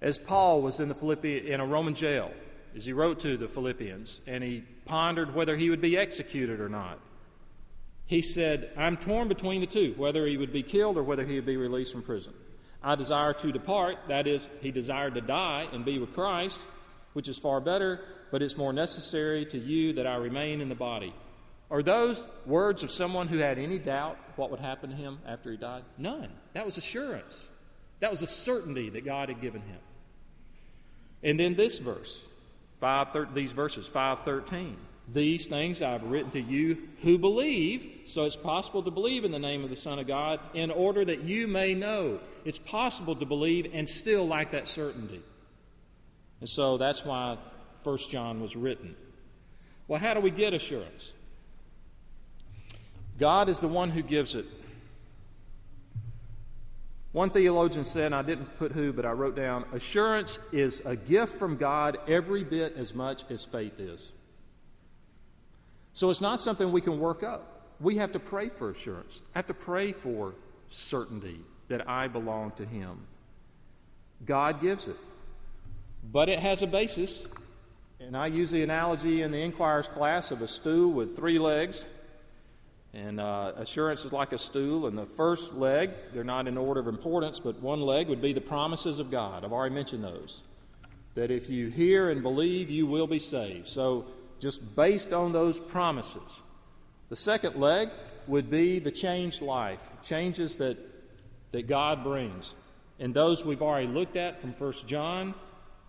As 0.01 0.17
Paul 0.17 0.63
was 0.63 0.79
in 0.79 0.89
the 0.89 0.95
Philippi 0.95 1.51
in 1.51 1.59
a 1.59 1.67
Roman 1.67 1.93
jail, 1.93 2.31
as 2.75 2.85
he 2.85 2.93
wrote 2.93 3.19
to 3.19 3.37
the 3.37 3.47
Philippians, 3.47 4.21
and 4.25 4.43
he 4.43 4.63
pondered 4.85 5.35
whether 5.35 5.55
he 5.55 5.69
would 5.69 5.81
be 5.81 5.95
executed 5.95 6.59
or 6.59 6.67
not. 6.67 6.97
He 8.07 8.21
said, 8.21 8.71
I'm 8.75 8.97
torn 8.97 9.27
between 9.27 9.61
the 9.61 9.67
two, 9.67 9.93
whether 9.97 10.25
he 10.25 10.37
would 10.37 10.51
be 10.51 10.63
killed 10.63 10.97
or 10.97 11.03
whether 11.03 11.27
he 11.27 11.35
would 11.35 11.45
be 11.45 11.57
released 11.57 11.91
from 11.91 12.01
prison. 12.01 12.33
I 12.81 12.95
desire 12.95 13.33
to 13.33 13.51
depart, 13.51 13.97
that 14.07 14.25
is, 14.25 14.49
he 14.61 14.71
desired 14.71 15.13
to 15.13 15.21
die 15.21 15.67
and 15.71 15.85
be 15.85 15.99
with 15.99 16.13
Christ 16.13 16.65
which 17.13 17.27
is 17.27 17.37
far 17.37 17.59
better, 17.59 18.01
but 18.31 18.41
it's 18.41 18.57
more 18.57 18.73
necessary 18.73 19.45
to 19.45 19.57
you 19.57 19.93
that 19.93 20.07
I 20.07 20.15
remain 20.15 20.61
in 20.61 20.69
the 20.69 20.75
body. 20.75 21.13
Are 21.71 21.83
those 21.83 22.25
words 22.45 22.83
of 22.83 22.91
someone 22.91 23.27
who 23.27 23.37
had 23.37 23.59
any 23.59 23.77
doubt 23.77 24.17
what 24.35 24.49
would 24.49 24.59
happen 24.59 24.89
to 24.89 24.95
him 24.95 25.19
after 25.27 25.51
he 25.51 25.57
died? 25.57 25.83
None. 25.97 26.29
That 26.53 26.65
was 26.65 26.77
assurance. 26.77 27.49
That 27.99 28.09
was 28.09 28.21
a 28.21 28.27
certainty 28.27 28.89
that 28.89 29.05
God 29.05 29.29
had 29.29 29.41
given 29.41 29.61
him. 29.61 29.79
And 31.21 31.39
then 31.39 31.55
this 31.55 31.79
verse, 31.79 32.27
five 32.79 33.09
thir- 33.09 33.27
these 33.33 33.51
verses, 33.51 33.87
513. 33.87 34.77
These 35.11 35.47
things 35.47 35.81
I've 35.81 36.03
written 36.03 36.31
to 36.31 36.41
you 36.41 36.87
who 37.01 37.17
believe, 37.17 38.01
so 38.05 38.25
it's 38.25 38.35
possible 38.35 38.83
to 38.83 38.91
believe 38.91 39.25
in 39.25 39.31
the 39.31 39.39
name 39.39 39.63
of 39.63 39.71
the 39.71 39.75
Son 39.75 39.97
of 39.97 40.07
God, 40.07 40.39
in 40.53 40.69
order 40.69 41.03
that 41.03 41.23
you 41.23 41.47
may 41.47 41.73
know. 41.73 42.19
It's 42.45 42.59
possible 42.59 43.15
to 43.15 43.25
believe 43.25 43.71
and 43.73 43.89
still 43.89 44.27
lack 44.27 44.51
that 44.51 44.67
certainty. 44.67 45.21
And 46.39 46.49
so 46.49 46.77
that's 46.77 47.03
why 47.03 47.37
1 47.83 47.97
John 48.09 48.41
was 48.41 48.55
written. 48.55 48.95
Well, 49.87 49.99
how 49.99 50.13
do 50.13 50.19
we 50.19 50.31
get 50.31 50.53
assurance? 50.53 51.13
God 53.17 53.49
is 53.49 53.59
the 53.59 53.67
one 53.67 53.89
who 53.89 54.01
gives 54.01 54.35
it. 54.35 54.45
One 57.11 57.29
theologian 57.29 57.83
said, 57.83 58.13
I 58.13 58.21
didn't 58.21 58.57
put 58.57 58.71
who, 58.71 58.93
but 58.93 59.05
I 59.05 59.11
wrote 59.11 59.35
down 59.35 59.65
assurance 59.73 60.39
is 60.51 60.81
a 60.85 60.95
gift 60.95 61.39
from 61.39 61.57
God 61.57 61.97
every 62.07 62.43
bit 62.43 62.75
as 62.77 62.93
much 62.93 63.23
as 63.31 63.43
faith 63.43 63.79
is. 63.79 64.11
So 65.91 66.09
it's 66.09 66.21
not 66.21 66.39
something 66.39 66.71
we 66.71 66.81
can 66.81 66.99
work 66.99 67.23
up. 67.23 67.75
We 67.79 67.97
have 67.97 68.11
to 68.11 68.19
pray 68.19 68.49
for 68.49 68.69
assurance. 68.69 69.21
I 69.33 69.39
have 69.39 69.47
to 69.47 69.53
pray 69.53 69.91
for 69.91 70.35
certainty 70.69 71.39
that 71.67 71.89
I 71.89 72.07
belong 72.07 72.51
to 72.51 72.65
Him. 72.65 73.07
God 74.25 74.61
gives 74.61 74.87
it. 74.87 74.97
But 76.11 76.27
it 76.29 76.39
has 76.39 76.63
a 76.63 76.67
basis. 76.67 77.27
And 77.99 78.17
I 78.17 78.27
use 78.27 78.51
the 78.51 78.63
analogy 78.63 79.21
in 79.21 79.31
the 79.31 79.41
Inquirer's 79.41 79.87
class 79.87 80.31
of 80.31 80.41
a 80.41 80.47
stool 80.47 80.91
with 80.91 81.15
three 81.15 81.37
legs. 81.37 81.85
And 82.93 83.19
uh, 83.19 83.51
assurance 83.57 84.05
is 84.05 84.11
like 84.11 84.33
a 84.33 84.39
stool. 84.39 84.87
And 84.87 84.97
the 84.97 85.05
first 85.05 85.53
leg, 85.53 85.91
they're 86.13 86.23
not 86.23 86.47
in 86.47 86.57
order 86.57 86.79
of 86.79 86.87
importance, 86.87 87.39
but 87.39 87.61
one 87.61 87.81
leg 87.81 88.07
would 88.07 88.21
be 88.21 88.33
the 88.33 88.41
promises 88.41 88.97
of 88.97 89.11
God. 89.11 89.45
I've 89.45 89.53
already 89.53 89.75
mentioned 89.75 90.03
those. 90.03 90.41
That 91.13 91.29
if 91.29 91.49
you 91.49 91.67
hear 91.67 92.09
and 92.09 92.23
believe, 92.23 92.69
you 92.69 92.87
will 92.87 93.07
be 93.07 93.19
saved. 93.19 93.67
So 93.67 94.07
just 94.39 94.75
based 94.75 95.13
on 95.13 95.31
those 95.31 95.59
promises. 95.59 96.41
The 97.09 97.15
second 97.15 97.55
leg 97.57 97.89
would 98.25 98.49
be 98.49 98.79
the 98.79 98.91
changed 98.91 99.41
life, 99.41 99.91
changes 100.03 100.55
that, 100.57 100.77
that 101.51 101.67
God 101.67 102.03
brings. 102.03 102.55
And 102.99 103.13
those 103.13 103.45
we've 103.45 103.61
already 103.61 103.87
looked 103.87 104.15
at 104.15 104.41
from 104.41 104.53
1 104.53 104.73
John 104.87 105.35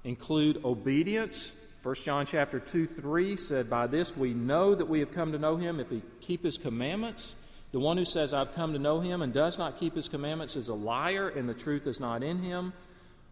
include 0.04 0.64
obedience. 0.64 1.52
1 1.82 1.94
John 2.04 2.26
chapter 2.26 2.60
2, 2.60 2.86
3 2.86 3.36
said, 3.36 3.70
By 3.70 3.86
this 3.86 4.16
we 4.16 4.34
know 4.34 4.74
that 4.74 4.88
we 4.88 5.00
have 5.00 5.12
come 5.12 5.32
to 5.32 5.38
know 5.38 5.56
him 5.56 5.80
if 5.80 5.90
we 5.90 6.02
keep 6.20 6.44
his 6.44 6.58
commandments. 6.58 7.36
The 7.72 7.80
one 7.80 7.96
who 7.96 8.04
says, 8.04 8.34
I've 8.34 8.54
come 8.54 8.72
to 8.72 8.78
know 8.78 9.00
him 9.00 9.22
and 9.22 9.32
does 9.32 9.58
not 9.58 9.78
keep 9.78 9.94
his 9.94 10.08
commandments 10.08 10.56
is 10.56 10.68
a 10.68 10.74
liar, 10.74 11.28
and 11.28 11.48
the 11.48 11.54
truth 11.54 11.86
is 11.86 12.00
not 12.00 12.22
in 12.22 12.38
him. 12.38 12.72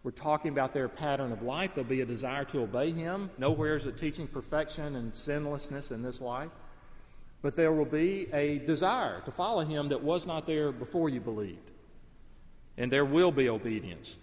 We're 0.03 0.11
talking 0.11 0.51
about 0.51 0.73
their 0.73 0.87
pattern 0.87 1.31
of 1.31 1.41
life. 1.41 1.75
There'll 1.75 1.89
be 1.89 2.01
a 2.01 2.05
desire 2.05 2.45
to 2.45 2.61
obey 2.61 2.91
Him. 2.91 3.29
Nowhere 3.37 3.75
is 3.75 3.85
it 3.85 3.97
teaching 3.97 4.27
perfection 4.27 4.95
and 4.95 5.13
sinlessness 5.13 5.91
in 5.91 6.01
this 6.01 6.21
life. 6.21 6.51
But 7.41 7.55
there 7.55 7.73
will 7.73 7.85
be 7.85 8.27
a 8.33 8.59
desire 8.59 9.21
to 9.21 9.31
follow 9.31 9.65
Him 9.65 9.89
that 9.89 10.01
was 10.01 10.25
not 10.25 10.45
there 10.45 10.71
before 10.71 11.09
you 11.09 11.19
believed. 11.19 11.71
And 12.77 12.91
there 12.91 13.03
will 13.03 13.31
be 13.31 13.49
obedience. 13.49 14.17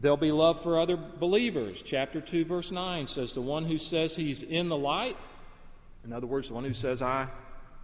There'll 0.00 0.16
be 0.16 0.32
love 0.32 0.62
for 0.62 0.80
other 0.80 0.96
believers. 0.96 1.82
Chapter 1.82 2.22
2, 2.22 2.46
verse 2.46 2.72
9 2.72 3.06
says, 3.06 3.34
The 3.34 3.42
one 3.42 3.66
who 3.66 3.76
says 3.76 4.16
he's 4.16 4.42
in 4.42 4.70
the 4.70 4.76
light, 4.76 5.16
in 6.04 6.12
other 6.14 6.26
words, 6.26 6.48
the 6.48 6.54
one 6.54 6.64
who 6.64 6.72
says, 6.72 7.02
I, 7.02 7.28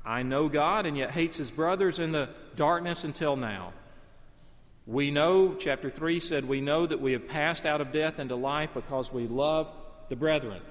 I 0.03 0.23
know 0.23 0.49
God 0.49 0.87
and 0.87 0.97
yet 0.97 1.11
hates 1.11 1.37
his 1.37 1.51
brothers 1.51 1.99
in 1.99 2.13
the 2.13 2.31
darkness 2.57 3.05
until 3.05 3.37
now. 3.37 3.75
We 4.87 5.11
know, 5.11 5.57
chapter 5.59 5.91
3 5.91 6.19
said, 6.21 6.49
we 6.49 6.63
know 6.63 6.87
that 6.87 7.03
we 7.03 7.13
have 7.13 7.29
passed 7.29 7.67
out 7.67 7.83
of 7.83 7.93
death 7.93 8.19
into 8.19 8.35
life 8.35 8.71
because 8.73 9.13
we 9.13 9.27
love 9.27 9.71
the 10.09 10.17
brethren. 10.17 10.63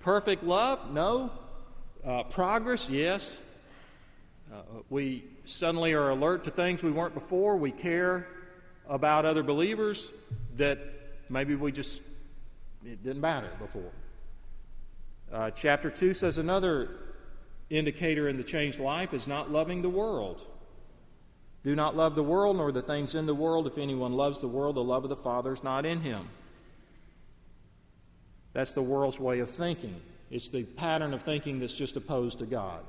Perfect 0.00 0.44
love? 0.44 0.92
No. 0.92 1.30
Uh, 2.04 2.24
progress? 2.24 2.90
Yes. 2.90 3.40
Uh, 4.52 4.60
we 4.90 5.24
suddenly 5.46 5.94
are 5.94 6.10
alert 6.10 6.44
to 6.44 6.50
things 6.50 6.82
we 6.82 6.90
weren't 6.90 7.14
before. 7.14 7.56
We 7.56 7.70
care 7.70 8.26
about 8.88 9.24
other 9.24 9.42
believers 9.42 10.10
that 10.56 10.78
maybe 11.28 11.54
we 11.54 11.72
just, 11.72 12.00
it 12.84 13.02
didn't 13.02 13.20
matter 13.20 13.50
before. 13.58 13.92
Uh, 15.32 15.50
chapter 15.50 15.90
2 15.90 16.12
says 16.12 16.38
another 16.38 16.90
indicator 17.70 18.28
in 18.28 18.36
the 18.36 18.44
changed 18.44 18.78
life 18.78 19.14
is 19.14 19.26
not 19.26 19.50
loving 19.50 19.82
the 19.82 19.88
world. 19.88 20.42
Do 21.64 21.74
not 21.74 21.96
love 21.96 22.14
the 22.16 22.22
world 22.22 22.56
nor 22.56 22.72
the 22.72 22.82
things 22.82 23.14
in 23.14 23.26
the 23.26 23.34
world. 23.34 23.66
If 23.66 23.78
anyone 23.78 24.12
loves 24.12 24.40
the 24.40 24.48
world, 24.48 24.76
the 24.76 24.84
love 24.84 25.04
of 25.04 25.10
the 25.10 25.16
Father 25.16 25.52
is 25.52 25.62
not 25.62 25.86
in 25.86 26.00
him. 26.00 26.28
That's 28.52 28.74
the 28.74 28.82
world's 28.82 29.18
way 29.18 29.38
of 29.38 29.50
thinking. 29.50 30.00
It's 30.30 30.48
the 30.48 30.64
pattern 30.64 31.14
of 31.14 31.22
thinking 31.22 31.60
that's 31.60 31.74
just 31.74 31.96
opposed 31.96 32.40
to 32.40 32.46
God. 32.46 32.80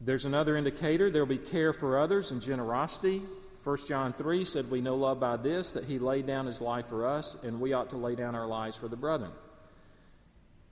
There's 0.00 0.24
another 0.24 0.56
indicator. 0.56 1.10
There 1.10 1.22
will 1.22 1.36
be 1.36 1.38
care 1.38 1.72
for 1.72 1.98
others 1.98 2.30
and 2.30 2.40
generosity. 2.40 3.22
1 3.62 3.76
John 3.86 4.12
3 4.12 4.44
said, 4.44 4.70
We 4.70 4.80
know 4.80 4.94
love 4.94 5.20
by 5.20 5.36
this, 5.36 5.72
that 5.72 5.84
he 5.84 5.98
laid 5.98 6.26
down 6.26 6.46
his 6.46 6.60
life 6.60 6.86
for 6.86 7.06
us, 7.06 7.36
and 7.42 7.60
we 7.60 7.74
ought 7.74 7.90
to 7.90 7.96
lay 7.96 8.14
down 8.14 8.34
our 8.34 8.46
lives 8.46 8.76
for 8.76 8.88
the 8.88 8.96
brethren. 8.96 9.32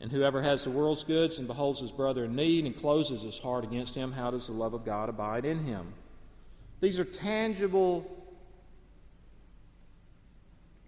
And 0.00 0.10
whoever 0.10 0.40
has 0.40 0.64
the 0.64 0.70
world's 0.70 1.04
goods 1.04 1.38
and 1.38 1.46
beholds 1.46 1.80
his 1.80 1.92
brother 1.92 2.24
in 2.24 2.36
need 2.36 2.64
and 2.64 2.76
closes 2.76 3.22
his 3.22 3.38
heart 3.38 3.64
against 3.64 3.94
him, 3.94 4.12
how 4.12 4.30
does 4.30 4.46
the 4.46 4.52
love 4.52 4.72
of 4.72 4.84
God 4.84 5.08
abide 5.08 5.44
in 5.44 5.64
him? 5.64 5.92
These 6.80 7.00
are 7.00 7.04
tangible 7.04 8.08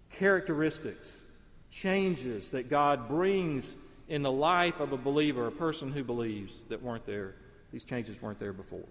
characteristics, 0.09 1.25
changes 1.69 2.51
that 2.51 2.69
God 2.69 3.07
brings 3.07 3.75
in 4.07 4.23
the 4.23 4.31
life 4.31 4.79
of 4.79 4.91
a 4.91 4.97
believer, 4.97 5.47
a 5.47 5.51
person 5.51 5.91
who 5.91 6.03
believes 6.03 6.59
that 6.69 6.81
weren't 6.81 7.05
there. 7.05 7.35
These 7.71 7.83
changes 7.83 8.21
weren't 8.21 8.39
there 8.39 8.53
before. 8.53 8.85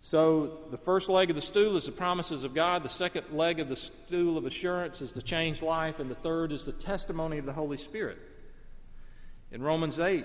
So, 0.00 0.58
the 0.70 0.76
first 0.76 1.08
leg 1.08 1.30
of 1.30 1.36
the 1.36 1.42
stool 1.42 1.76
is 1.76 1.86
the 1.86 1.92
promises 1.92 2.44
of 2.44 2.54
God. 2.54 2.82
The 2.82 2.88
second 2.88 3.32
leg 3.32 3.58
of 3.58 3.68
the 3.68 3.76
stool 3.76 4.38
of 4.38 4.46
assurance 4.46 5.00
is 5.00 5.12
the 5.12 5.22
changed 5.22 5.62
life. 5.62 5.98
And 5.98 6.10
the 6.10 6.14
third 6.14 6.52
is 6.52 6.64
the 6.64 6.72
testimony 6.72 7.38
of 7.38 7.46
the 7.46 7.52
Holy 7.52 7.76
Spirit. 7.76 8.18
In 9.50 9.62
Romans 9.62 9.98
8, 9.98 10.24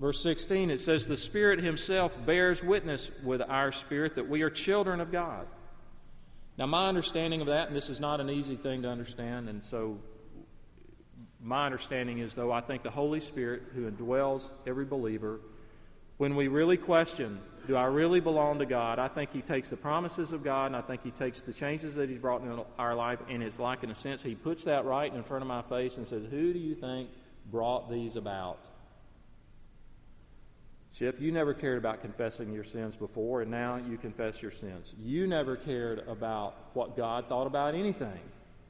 Verse 0.00 0.22
16, 0.22 0.70
it 0.70 0.80
says, 0.80 1.06
The 1.06 1.16
Spirit 1.16 1.60
Himself 1.60 2.14
bears 2.24 2.64
witness 2.64 3.10
with 3.22 3.42
our 3.42 3.70
spirit 3.70 4.14
that 4.14 4.30
we 4.30 4.40
are 4.40 4.48
children 4.48 4.98
of 4.98 5.12
God. 5.12 5.46
Now, 6.56 6.64
my 6.66 6.88
understanding 6.88 7.42
of 7.42 7.48
that, 7.48 7.68
and 7.68 7.76
this 7.76 7.90
is 7.90 8.00
not 8.00 8.18
an 8.18 8.30
easy 8.30 8.56
thing 8.56 8.82
to 8.82 8.88
understand, 8.88 9.50
and 9.50 9.62
so 9.62 9.98
my 11.42 11.66
understanding 11.66 12.18
is, 12.18 12.34
though, 12.34 12.50
I 12.50 12.62
think 12.62 12.82
the 12.82 12.90
Holy 12.90 13.20
Spirit, 13.20 13.62
who 13.74 13.90
indwells 13.90 14.52
every 14.66 14.86
believer, 14.86 15.40
when 16.20 16.36
we 16.36 16.48
really 16.48 16.76
question, 16.76 17.40
do 17.66 17.74
I 17.74 17.84
really 17.84 18.20
belong 18.20 18.58
to 18.58 18.66
God? 18.66 18.98
I 18.98 19.08
think 19.08 19.32
He 19.32 19.40
takes 19.40 19.70
the 19.70 19.76
promises 19.78 20.34
of 20.34 20.44
God, 20.44 20.66
and 20.66 20.76
I 20.76 20.82
think 20.82 21.02
He 21.02 21.10
takes 21.10 21.40
the 21.40 21.52
changes 21.54 21.94
that 21.94 22.10
He's 22.10 22.18
brought 22.18 22.42
into 22.42 22.62
our 22.78 22.94
life, 22.94 23.20
and 23.30 23.42
it's 23.42 23.58
like, 23.58 23.82
in 23.84 23.90
a 23.90 23.94
sense, 23.94 24.22
He 24.22 24.34
puts 24.34 24.64
that 24.64 24.84
right 24.84 25.10
in 25.10 25.22
front 25.22 25.40
of 25.40 25.48
my 25.48 25.62
face 25.62 25.96
and 25.96 26.06
says, 26.06 26.24
Who 26.30 26.52
do 26.52 26.58
you 26.58 26.74
think 26.74 27.08
brought 27.50 27.90
these 27.90 28.16
about? 28.16 28.58
Chip, 30.94 31.22
you 31.22 31.32
never 31.32 31.54
cared 31.54 31.78
about 31.78 32.02
confessing 32.02 32.52
your 32.52 32.64
sins 32.64 32.96
before, 32.96 33.40
and 33.40 33.50
now 33.50 33.76
you 33.76 33.96
confess 33.96 34.42
your 34.42 34.50
sins. 34.50 34.94
You 35.02 35.26
never 35.26 35.56
cared 35.56 36.06
about 36.06 36.54
what 36.74 36.98
God 36.98 37.30
thought 37.30 37.46
about 37.46 37.74
anything, 37.74 38.20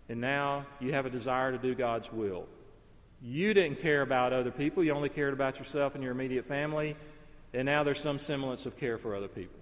and 0.09 0.21
now 0.21 0.67
you 0.79 0.93
have 0.93 1.05
a 1.05 1.11
desire 1.11 1.51
to 1.51 1.59
do 1.59 1.75
God's 1.75 2.13
will. 2.13 2.47
You 3.21 3.55
didn't 3.55 3.83
care 3.83 4.03
about 4.03 4.33
other 4.33 4.53
people, 4.53 4.85
you 4.85 4.93
only 4.93 5.09
cared 5.09 5.33
about 5.33 5.59
yourself 5.59 5.97
and 5.97 6.05
your 6.05 6.13
immediate 6.13 6.47
family, 6.47 6.95
and 7.53 7.67
now 7.67 7.83
there's 7.83 8.01
some 8.01 8.19
semblance 8.19 8.67
of 8.67 8.77
care 8.77 8.99
for 8.99 9.15
other 9.15 9.29
people. 9.29 9.59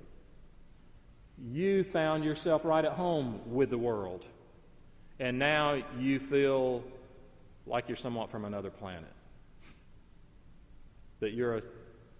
You 1.52 1.84
found 1.84 2.24
yourself 2.24 2.64
right 2.64 2.84
at 2.84 2.92
home 2.92 3.40
with 3.46 3.70
the 3.70 3.78
world, 3.78 4.24
and 5.20 5.38
now 5.38 5.82
you 5.98 6.18
feel 6.18 6.82
like 7.66 7.88
you're 7.88 7.96
somewhat 7.96 8.30
from 8.30 8.44
another 8.44 8.70
planet. 8.70 9.12
That 11.20 11.32
you're 11.32 11.56
a 11.56 11.62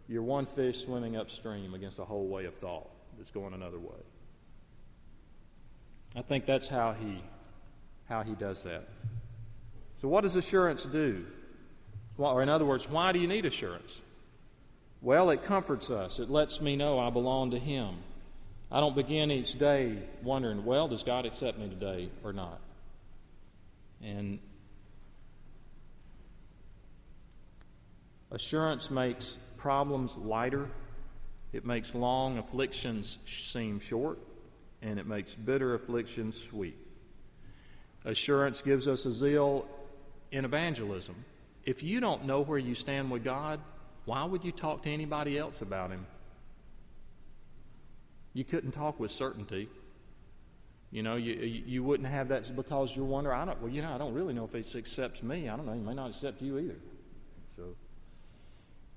you're 0.09 0.23
one 0.23 0.47
fish 0.47 0.79
swimming 0.79 1.17
upstream 1.17 1.75
against 1.75 1.99
a 1.99 2.05
whole 2.05 2.27
way 2.27 2.47
of 2.47 2.55
thought 2.55 2.89
that's 3.19 3.31
going 3.31 3.53
another 3.53 3.79
way. 3.79 4.01
I 6.17 6.23
think 6.23 6.47
that's 6.47 6.67
how 6.67 6.93
he, 6.93 7.23
how 8.09 8.23
he 8.23 8.33
does 8.33 8.65
that. 8.65 8.89
So, 9.95 10.09
what 10.09 10.23
does 10.23 10.37
assurance 10.37 10.87
do? 10.87 11.27
Well, 12.17 12.31
or, 12.31 12.43
in 12.43 12.49
other 12.49 12.65
words, 12.65 12.89
why 12.89 13.13
do 13.13 13.19
you 13.19 13.29
need 13.29 13.45
assurance? 13.45 14.01
Well, 15.01 15.31
it 15.31 15.43
comforts 15.43 15.91
us. 15.91 16.19
It 16.19 16.29
lets 16.29 16.61
me 16.61 16.75
know 16.75 16.99
I 16.99 17.11
belong 17.11 17.53
to 17.53 17.59
Him. 17.59 17.97
I 18.71 18.81
don't 18.81 18.97
begin 18.97 19.31
each 19.31 19.59
day 19.59 20.03
wondering, 20.23 20.65
well, 20.65 20.89
does 20.89 21.03
God 21.03 21.25
accept 21.25 21.59
me 21.59 21.69
today 21.69 22.11
or 22.23 22.33
not? 22.33 22.61
And 24.03 24.39
assurance 28.31 28.91
makes 28.91 29.39
problems 29.57 30.17
lighter, 30.17 30.69
it 31.53 31.65
makes 31.65 31.95
long 31.95 32.39
afflictions 32.39 33.19
seem 33.27 33.81
short, 33.81 34.19
and 34.83 34.99
it 34.99 35.07
makes 35.07 35.35
bitter 35.35 35.75
afflictions 35.75 36.39
sweet. 36.39 36.77
Assurance 38.05 38.63
gives 38.63 38.87
us 38.87 39.07
a 39.07 39.13
zeal 39.13 39.67
in 40.31 40.45
evangelism. 40.45 41.15
if 41.65 41.83
you 41.83 42.01
don't 42.01 42.25
know 42.25 42.41
where 42.41 42.59
you 42.59 42.75
stand 42.75 43.11
with 43.11 43.23
God, 43.23 43.61
why 44.09 44.25
would 44.25 44.43
you 44.43 44.53
talk 44.53 44.85
to 44.85 44.91
anybody 44.91 45.37
else 45.37 45.61
about 45.61 45.91
Him? 45.91 46.07
You 48.33 48.43
couldn't 48.43 48.73
talk 48.73 48.99
with 48.99 49.11
certainty. 49.11 49.69
You 50.91 51.03
know, 51.03 51.17
you, 51.17 51.35
you 51.35 51.85
wouldn't 51.85 52.09
have 52.09 52.29
that 52.29 52.51
because 52.57 52.97
you're 52.97 53.05
wondering, 53.05 53.39
I 53.39 53.45
don't, 53.45 53.61
well, 53.61 53.71
you 53.71 53.83
know, 53.83 53.93
I 53.93 53.99
don't 53.99 54.15
really 54.15 54.33
know 54.33 54.49
if 54.51 54.53
He 54.53 54.79
accepts 54.79 55.23
me. 55.23 55.51
I 55.51 55.57
don't 55.57 55.67
know. 55.67 55.75
He 55.75 55.81
may 55.81 55.93
not 55.93 56.09
accept 56.09 56.41
you 56.41 56.59
either. 56.59 56.77
So, 57.55 57.75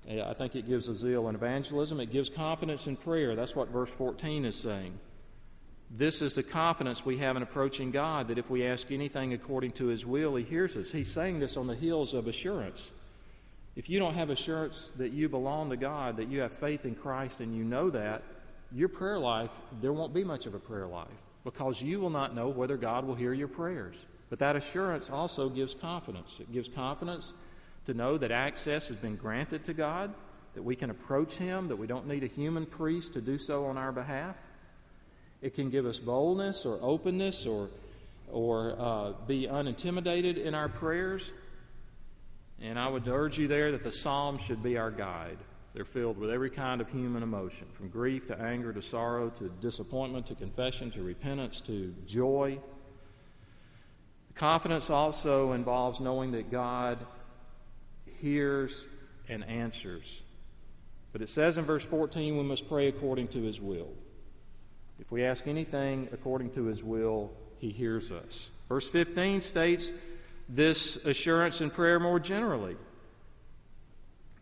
yeah, 0.08 0.30
I 0.30 0.32
think 0.32 0.56
it 0.56 0.66
gives 0.66 0.88
a 0.88 0.94
zeal 0.94 1.28
in 1.28 1.34
evangelism. 1.34 2.00
It 2.00 2.10
gives 2.10 2.30
confidence 2.30 2.86
in 2.86 2.96
prayer. 2.96 3.36
That's 3.36 3.54
what 3.54 3.68
verse 3.68 3.92
14 3.92 4.46
is 4.46 4.56
saying. 4.56 4.98
This 5.90 6.22
is 6.22 6.36
the 6.36 6.42
confidence 6.42 7.04
we 7.04 7.18
have 7.18 7.36
in 7.36 7.42
approaching 7.42 7.90
God 7.90 8.28
that 8.28 8.38
if 8.38 8.48
we 8.48 8.66
ask 8.66 8.90
anything 8.90 9.34
according 9.34 9.72
to 9.72 9.88
His 9.88 10.06
will, 10.06 10.36
He 10.36 10.44
hears 10.44 10.74
us. 10.74 10.90
He's 10.90 11.12
saying 11.12 11.40
this 11.40 11.58
on 11.58 11.66
the 11.66 11.76
heels 11.76 12.14
of 12.14 12.28
assurance. 12.28 12.92
If 13.74 13.88
you 13.88 13.98
don't 13.98 14.14
have 14.14 14.30
assurance 14.30 14.92
that 14.96 15.12
you 15.12 15.28
belong 15.28 15.70
to 15.70 15.76
God, 15.76 16.18
that 16.18 16.28
you 16.28 16.40
have 16.40 16.52
faith 16.52 16.84
in 16.84 16.94
Christ, 16.94 17.40
and 17.40 17.56
you 17.56 17.64
know 17.64 17.90
that, 17.90 18.22
your 18.70 18.88
prayer 18.88 19.18
life, 19.18 19.50
there 19.80 19.92
won't 19.92 20.14
be 20.14 20.24
much 20.24 20.46
of 20.46 20.54
a 20.54 20.58
prayer 20.58 20.86
life 20.86 21.08
because 21.44 21.80
you 21.82 22.00
will 22.00 22.10
not 22.10 22.34
know 22.34 22.48
whether 22.48 22.76
God 22.76 23.04
will 23.04 23.14
hear 23.14 23.32
your 23.32 23.48
prayers. 23.48 24.06
But 24.30 24.38
that 24.38 24.56
assurance 24.56 25.10
also 25.10 25.48
gives 25.48 25.74
confidence. 25.74 26.38
It 26.40 26.52
gives 26.52 26.68
confidence 26.68 27.32
to 27.86 27.94
know 27.94 28.16
that 28.18 28.30
access 28.30 28.88
has 28.88 28.96
been 28.96 29.16
granted 29.16 29.64
to 29.64 29.74
God, 29.74 30.14
that 30.54 30.62
we 30.62 30.76
can 30.76 30.90
approach 30.90 31.36
Him, 31.36 31.68
that 31.68 31.76
we 31.76 31.86
don't 31.86 32.06
need 32.06 32.24
a 32.24 32.28
human 32.28 32.64
priest 32.64 33.14
to 33.14 33.20
do 33.20 33.36
so 33.36 33.66
on 33.66 33.76
our 33.76 33.92
behalf. 33.92 34.36
It 35.40 35.54
can 35.54 35.70
give 35.70 35.86
us 35.86 35.98
boldness 35.98 36.64
or 36.64 36.78
openness 36.80 37.46
or, 37.46 37.68
or 38.30 38.76
uh, 38.78 39.12
be 39.26 39.48
unintimidated 39.48 40.36
in 40.38 40.54
our 40.54 40.68
prayers. 40.68 41.32
And 42.62 42.78
I 42.78 42.88
would 42.88 43.08
urge 43.08 43.38
you 43.38 43.48
there 43.48 43.72
that 43.72 43.82
the 43.82 43.90
Psalms 43.90 44.40
should 44.40 44.62
be 44.62 44.78
our 44.78 44.92
guide. 44.92 45.38
They're 45.74 45.84
filled 45.84 46.16
with 46.16 46.30
every 46.30 46.50
kind 46.50 46.80
of 46.80 46.88
human 46.88 47.22
emotion, 47.22 47.66
from 47.72 47.88
grief 47.88 48.28
to 48.28 48.40
anger 48.40 48.72
to 48.72 48.80
sorrow 48.80 49.30
to 49.30 49.48
disappointment 49.60 50.26
to 50.26 50.36
confession 50.36 50.90
to 50.92 51.02
repentance 51.02 51.60
to 51.62 51.92
joy. 52.06 52.60
Confidence 54.34 54.90
also 54.90 55.52
involves 55.52 55.98
knowing 55.98 56.32
that 56.32 56.50
God 56.50 57.04
hears 58.20 58.86
and 59.28 59.42
answers. 59.44 60.22
But 61.12 61.20
it 61.20 61.28
says 61.28 61.58
in 61.58 61.64
verse 61.64 61.84
14 61.84 62.36
we 62.36 62.44
must 62.44 62.68
pray 62.68 62.86
according 62.86 63.28
to 63.28 63.42
his 63.42 63.60
will. 63.60 63.90
If 65.00 65.10
we 65.10 65.24
ask 65.24 65.48
anything 65.48 66.08
according 66.12 66.50
to 66.52 66.66
his 66.66 66.84
will, 66.84 67.32
he 67.58 67.70
hears 67.70 68.12
us. 68.12 68.50
Verse 68.68 68.88
15 68.88 69.40
states 69.40 69.92
this 70.52 70.96
assurance 70.96 71.60
in 71.60 71.70
prayer 71.70 71.98
more 71.98 72.20
generally. 72.20 72.76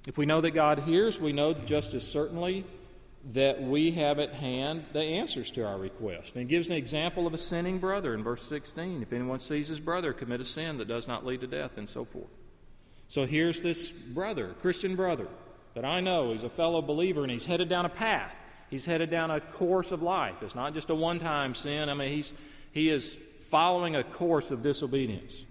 If 0.08 0.18
we 0.18 0.26
know 0.26 0.40
that 0.40 0.50
God 0.52 0.80
hears, 0.80 1.20
we 1.20 1.32
know 1.32 1.54
just 1.54 1.94
as 1.94 2.06
certainly 2.06 2.64
that 3.32 3.62
we 3.62 3.92
have 3.92 4.18
at 4.18 4.32
hand 4.32 4.86
the 4.92 5.00
answers 5.00 5.50
to 5.52 5.66
our 5.66 5.78
request. 5.78 6.34
And 6.34 6.42
he 6.42 6.48
gives 6.48 6.70
an 6.70 6.76
example 6.76 7.26
of 7.26 7.34
a 7.34 7.38
sinning 7.38 7.78
brother 7.78 8.14
in 8.14 8.24
verse 8.24 8.42
16. 8.42 9.02
If 9.02 9.12
anyone 9.12 9.38
sees 9.38 9.68
his 9.68 9.78
brother 9.78 10.12
commit 10.12 10.40
a 10.40 10.44
sin 10.44 10.78
that 10.78 10.88
does 10.88 11.06
not 11.06 11.26
lead 11.26 11.42
to 11.42 11.46
death, 11.46 11.76
and 11.76 11.88
so 11.88 12.04
forth. 12.04 12.30
So 13.08 13.26
here's 13.26 13.62
this 13.62 13.90
brother, 13.90 14.54
Christian 14.60 14.96
brother, 14.96 15.28
that 15.74 15.84
I 15.84 16.00
know. 16.00 16.32
He's 16.32 16.44
a 16.44 16.50
fellow 16.50 16.80
believer 16.80 17.22
and 17.22 17.30
he's 17.30 17.44
headed 17.44 17.68
down 17.68 17.84
a 17.84 17.90
path. 17.90 18.34
He's 18.70 18.86
headed 18.86 19.10
down 19.10 19.30
a 19.30 19.40
course 19.40 19.92
of 19.92 20.00
life. 20.00 20.42
It's 20.42 20.54
not 20.54 20.74
just 20.74 20.90
a 20.90 20.94
one 20.94 21.18
time 21.18 21.54
sin. 21.54 21.88
I 21.88 21.94
mean, 21.94 22.08
he's, 22.08 22.32
he 22.72 22.88
is 22.88 23.16
following 23.50 23.96
a 23.96 24.04
course 24.04 24.50
of 24.50 24.62
disobedience. 24.62 25.44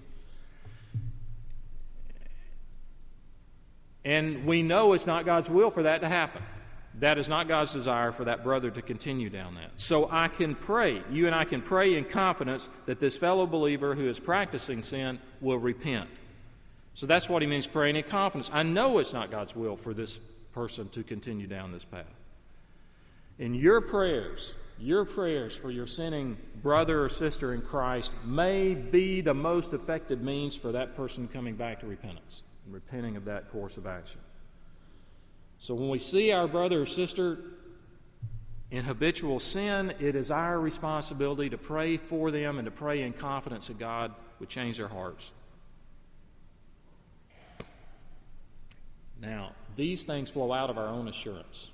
And 4.06 4.46
we 4.46 4.64
know 4.64 4.94
it's 4.94 5.08
not 5.08 5.26
God's 5.26 5.50
will 5.50 5.72
for 5.72 5.84
that 5.84 6.02
to 6.02 6.10
happen. 6.10 6.42
That 7.00 7.18
is 7.18 7.30
not 7.30 7.48
God's 7.48 7.72
desire 7.72 8.12
for 8.12 8.26
that 8.26 8.44
brother 8.44 8.72
to 8.72 8.82
continue 8.82 9.30
down 9.30 9.56
that. 9.56 9.72
So 9.78 10.10
I 10.12 10.28
can 10.28 10.56
pray, 10.56 11.02
you 11.12 11.28
and 11.28 11.36
I 11.36 11.46
can 11.46 11.62
pray 11.62 11.96
in 11.96 12.06
confidence 12.06 12.68
that 12.88 13.00
this 13.00 13.16
fellow 13.16 13.46
believer 13.46 13.96
who 13.96 14.10
is 14.10 14.20
practicing 14.20 14.82
sin 14.82 15.20
will 15.40 15.60
repent. 15.60 16.10
So 16.96 17.06
that's 17.06 17.30
what 17.30 17.42
he 17.42 17.48
means 17.48 17.68
praying 17.68 17.96
in 17.96 18.04
confidence. 18.04 18.50
I 18.52 18.64
know 18.64 18.98
it's 18.98 19.14
not 19.14 19.32
God's 19.32 19.56
will 19.56 19.78
for 19.78 19.94
this 19.94 20.20
person 20.54 20.90
to 20.90 21.04
continue 21.04 21.48
down 21.48 21.72
this 21.72 21.86
path. 21.86 22.06
In 23.38 23.54
your 23.54 23.80
prayers, 23.80 24.56
your 24.78 25.06
prayers 25.06 25.56
for 25.56 25.72
your 25.72 25.88
sinning 25.88 26.38
brother 26.62 27.04
or 27.04 27.08
sister 27.08 27.54
in 27.54 27.62
Christ 27.62 28.12
may 28.26 28.74
be 28.74 29.22
the 29.22 29.34
most 29.34 29.74
effective 29.74 30.22
means 30.22 30.58
for 30.58 30.74
that 30.74 30.98
person 30.98 31.30
coming 31.30 31.56
back 31.56 31.80
to 31.82 31.88
repentance 31.88 32.42
and 32.70 32.76
repenting 32.76 33.18
of 33.18 33.26
that 33.26 33.52
course 33.52 33.78
of 33.78 33.88
action. 33.88 34.22
So 35.58 35.74
when 35.74 35.90
we 35.90 35.98
see 35.98 36.32
our 36.32 36.48
brother 36.48 36.84
or 36.84 36.86
sister 36.86 37.40
in 38.70 38.86
habitual 38.86 39.40
sin, 39.40 39.94
it 40.00 40.16
is 40.16 40.30
our 40.30 40.60
responsibility 40.60 41.50
to 41.50 41.58
pray 41.58 41.98
for 41.98 42.30
them 42.30 42.60
and 42.60 42.66
to 42.66 42.72
pray 42.72 43.02
in 43.02 43.14
confidence 43.14 43.68
that 43.68 43.80
God 43.80 44.14
would 44.40 44.50
change 44.50 44.78
their 44.78 44.88
hearts. 44.88 45.32
Now, 49.20 49.54
these 49.76 50.04
things 50.04 50.30
flow 50.30 50.54
out 50.54 50.70
of 50.70 50.78
our 50.78 50.88
own 50.88 51.08
assurance. 51.08 51.72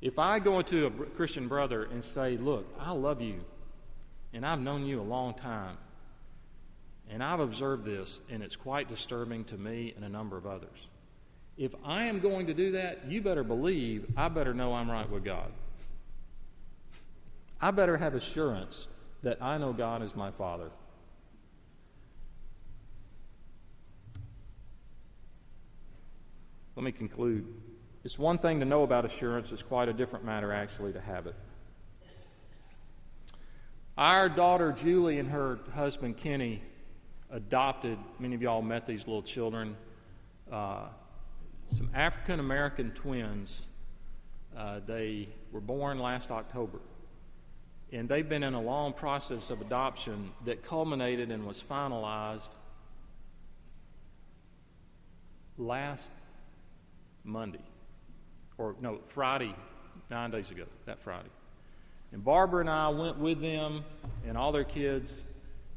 If 0.00 0.18
I 0.18 0.38
go 0.38 0.58
into 0.58 0.86
a 0.86 0.90
Christian 0.90 1.48
brother 1.48 1.84
and 1.84 2.02
say, 2.02 2.38
Look, 2.38 2.66
I 2.78 2.92
love 2.92 3.20
you, 3.20 3.44
and 4.32 4.46
I've 4.46 4.60
known 4.60 4.86
you 4.86 5.00
a 5.00 5.02
long 5.02 5.34
time, 5.34 5.76
and 7.10 7.22
I've 7.22 7.40
observed 7.40 7.84
this, 7.84 8.20
and 8.30 8.42
it's 8.42 8.56
quite 8.56 8.88
disturbing 8.88 9.44
to 9.46 9.58
me 9.58 9.92
and 9.96 10.04
a 10.04 10.08
number 10.08 10.36
of 10.36 10.46
others. 10.46 10.88
If 11.56 11.74
I 11.84 12.04
am 12.04 12.20
going 12.20 12.46
to 12.46 12.54
do 12.54 12.72
that, 12.72 13.10
you 13.10 13.20
better 13.20 13.42
believe 13.42 14.06
I 14.16 14.28
better 14.28 14.54
know 14.54 14.72
I'm 14.72 14.90
right 14.90 15.10
with 15.10 15.24
God. 15.24 15.50
I 17.60 17.72
better 17.72 17.98
have 17.98 18.14
assurance 18.14 18.88
that 19.22 19.42
I 19.42 19.58
know 19.58 19.72
God 19.72 20.02
is 20.02 20.16
my 20.16 20.30
Father. 20.30 20.70
Let 26.76 26.84
me 26.84 26.92
conclude. 26.92 27.46
It's 28.04 28.18
one 28.18 28.38
thing 28.38 28.60
to 28.60 28.64
know 28.64 28.84
about 28.84 29.04
assurance, 29.04 29.52
it's 29.52 29.62
quite 29.62 29.88
a 29.88 29.92
different 29.92 30.24
matter, 30.24 30.52
actually, 30.52 30.92
to 30.94 31.00
have 31.00 31.26
it. 31.26 31.34
Our 33.98 34.30
daughter 34.30 34.72
Julie 34.72 35.18
and 35.18 35.28
her 35.28 35.58
husband 35.74 36.16
Kenny 36.16 36.62
adopted, 37.30 37.98
many 38.18 38.34
of 38.34 38.42
y'all 38.42 38.62
met 38.62 38.86
these 38.86 39.06
little 39.06 39.22
children, 39.22 39.76
uh, 40.50 40.86
some 41.68 41.90
African 41.94 42.40
American 42.40 42.90
twins. 42.92 43.62
Uh, 44.56 44.80
they 44.86 45.28
were 45.52 45.60
born 45.60 45.98
last 45.98 46.30
October. 46.30 46.80
And 47.92 48.08
they've 48.08 48.28
been 48.28 48.42
in 48.42 48.54
a 48.54 48.60
long 48.60 48.92
process 48.92 49.50
of 49.50 49.60
adoption 49.60 50.30
that 50.44 50.62
culminated 50.62 51.30
and 51.30 51.46
was 51.46 51.62
finalized 51.62 52.48
last 55.58 56.10
Monday 57.24 57.62
or 58.58 58.76
no, 58.80 59.00
Friday, 59.08 59.54
nine 60.10 60.30
days 60.30 60.50
ago, 60.50 60.64
that 60.86 61.00
Friday. 61.00 61.28
And 62.12 62.24
Barbara 62.24 62.60
and 62.60 62.70
I 62.70 62.88
went 62.88 63.18
with 63.18 63.40
them 63.40 63.84
and 64.26 64.36
all 64.36 64.52
their 64.52 64.64
kids, 64.64 65.22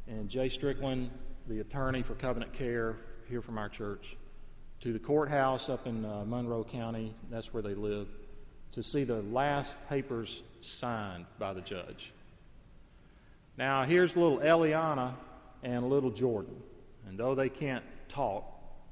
and 0.08 0.30
Jay 0.30 0.49
Strickland, 0.49 1.10
the 1.48 1.60
attorney 1.60 2.04
for 2.04 2.16
Covenant 2.16 2.54
Care 2.54 2.96
here 3.28 3.41
from 3.41 3.58
our 3.58 3.70
church, 3.70 4.16
to 4.80 4.94
the 4.94 5.00
courthouse 5.00 5.70
up 5.70 5.88
in 5.88 6.06
uh, 6.06 6.24
Monroe 6.26 6.64
County, 6.64 7.14
that's 7.30 7.54
where 7.54 7.64
they 7.64 7.74
live, 7.74 8.08
to 8.72 8.84
see 8.84 9.04
the 9.04 9.22
last 9.24 9.76
papers 9.88 10.41
signed 10.62 11.26
by 11.39 11.54
the 11.54 11.62
judge. 11.62 12.14
Now, 13.58 13.84
here's 13.84 14.16
little 14.16 14.39
Eliana 14.39 15.14
and 15.62 15.89
little 15.89 16.10
Jordan. 16.12 16.56
And 17.08 17.18
though 17.18 17.36
they 17.36 17.50
can't 17.50 17.84
talk 18.08 18.46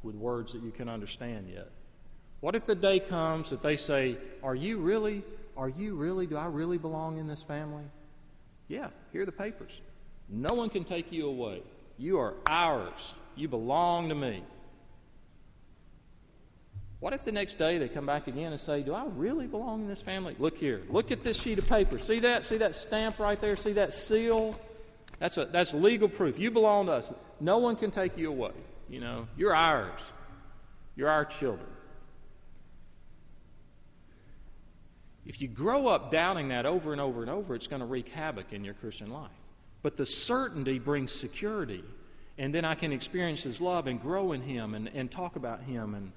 with 0.04 0.16
words 0.16 0.54
that 0.54 0.62
you 0.62 0.72
can 0.72 0.88
understand 0.88 1.50
yet, 1.50 1.70
what 2.42 2.56
if 2.56 2.66
the 2.66 2.76
day 2.76 3.00
comes 3.00 3.50
that 3.50 3.62
they 3.62 3.78
say, 3.78 4.18
Are 4.44 4.56
you 4.56 4.78
really, 4.78 5.24
are 5.56 5.70
you 5.70 5.96
really, 5.96 6.28
do 6.28 6.38
I 6.38 6.46
really 6.48 6.78
belong 6.78 7.18
in 7.18 7.28
this 7.28 7.44
family? 7.44 7.84
Yeah, 8.68 8.90
here 9.12 9.24
are 9.24 9.26
the 9.26 9.32
papers. 9.32 9.82
No 10.30 10.56
one 10.56 10.70
can 10.70 10.84
take 10.84 11.12
you 11.12 11.28
away. 11.28 11.62
You 12.02 12.20
are 12.20 12.34
ours. 12.48 13.14
You 13.36 13.48
belong 13.48 14.10
to 14.10 14.16
me. 14.16 14.44
What 17.00 17.14
if 17.14 17.24
the 17.24 17.32
next 17.32 17.60
day 17.60 17.78
they 17.78 17.88
come 17.88 18.08
back 18.08 18.28
again 18.28 18.52
and 18.52 18.60
say, 18.60 18.82
Do 18.82 18.94
I 18.94 19.06
really 19.16 19.46
belong 19.46 19.82
in 19.82 19.88
this 19.88 20.02
family? 20.02 20.36
Look 20.40 20.58
here. 20.58 20.82
Look 20.90 21.12
at 21.12 21.24
this 21.24 21.38
sheet 21.40 21.60
of 21.60 21.68
paper. 21.68 22.00
See 22.00 22.20
that? 22.22 22.48
See 22.48 22.58
that 22.58 22.74
stamp 22.74 23.20
right 23.20 23.40
there? 23.40 23.56
See 23.56 23.74
that 23.74 23.94
seal? 23.94 24.60
That's, 25.20 25.38
a, 25.38 25.46
that's 25.46 25.76
legal 25.76 26.10
proof. 26.10 26.40
You 26.40 26.50
belong 26.50 26.88
to 26.88 26.94
us. 26.94 27.14
No 27.40 27.60
one 27.60 27.76
can 27.76 27.92
take 27.92 28.18
you 28.18 28.30
away. 28.30 28.54
You 28.90 29.00
know, 29.00 29.28
you're 29.38 29.56
ours. 29.56 30.02
You're 30.96 31.10
our 31.10 31.26
children. 31.26 31.70
If 35.28 35.40
you 35.40 35.48
grow 35.48 35.88
up 35.88 36.10
doubting 36.10 36.50
that 36.50 36.66
over 36.66 36.94
and 36.94 37.00
over 37.00 37.22
and 37.22 37.30
over, 37.30 37.54
it's 37.54 37.68
going 37.68 37.82
to 37.82 37.86
wreak 37.86 38.10
havoc 38.10 38.54
in 38.54 38.66
your 38.66 38.74
Christian 38.74 39.12
life. 39.12 39.30
But 39.82 39.98
the 39.98 40.06
certainty 40.06 40.80
brings 40.80 41.12
security. 41.12 41.84
And 42.38 42.54
then 42.54 42.66
I 42.66 42.76
can 42.76 42.92
experience 42.92 43.44
His 43.44 43.62
love 43.62 43.88
and 43.88 44.02
grow 44.02 44.32
in 44.32 44.42
Him 44.42 44.74
and, 44.74 44.88
and 44.88 45.12
talk 45.12 45.36
about 45.36 45.62
Him 45.64 45.96
and, 45.96 46.12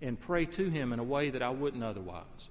and 0.00 0.18
pray 0.18 0.46
to 0.46 0.68
Him 0.68 0.92
in 0.92 0.98
a 0.98 1.04
way 1.04 1.30
that 1.30 1.42
I 1.42 1.50
wouldn't 1.50 1.82
otherwise. 1.82 2.48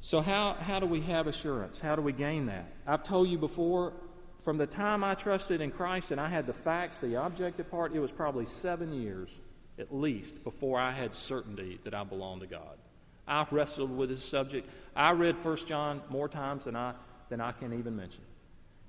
So, 0.00 0.20
how, 0.20 0.54
how 0.54 0.80
do 0.80 0.86
we 0.86 1.00
have 1.02 1.26
assurance? 1.26 1.78
How 1.78 1.94
do 1.94 2.02
we 2.02 2.12
gain 2.12 2.46
that? 2.46 2.66
I've 2.86 3.04
told 3.04 3.28
you 3.28 3.38
before, 3.38 3.92
from 4.40 4.58
the 4.58 4.66
time 4.66 5.04
I 5.04 5.14
trusted 5.14 5.60
in 5.60 5.70
Christ 5.70 6.10
and 6.10 6.20
I 6.20 6.28
had 6.28 6.46
the 6.46 6.52
facts, 6.52 6.98
the 6.98 7.24
objective 7.24 7.70
part, 7.70 7.94
it 7.94 8.00
was 8.00 8.10
probably 8.10 8.44
seven 8.44 8.92
years 8.92 9.38
at 9.78 9.94
least 9.94 10.42
before 10.44 10.78
I 10.78 10.90
had 10.90 11.14
certainty 11.14 11.78
that 11.84 11.94
I 11.94 12.04
belonged 12.04 12.40
to 12.40 12.46
God. 12.46 12.78
I 13.26 13.46
wrestled 13.50 13.96
with 13.96 14.10
this 14.10 14.24
subject. 14.24 14.68
I 14.96 15.12
read 15.12 15.42
1 15.42 15.56
John 15.66 16.02
more 16.08 16.28
times 16.28 16.64
than 16.64 16.74
I, 16.74 16.94
than 17.28 17.40
I 17.40 17.52
can 17.52 17.78
even 17.78 17.96
mention. 17.96 18.24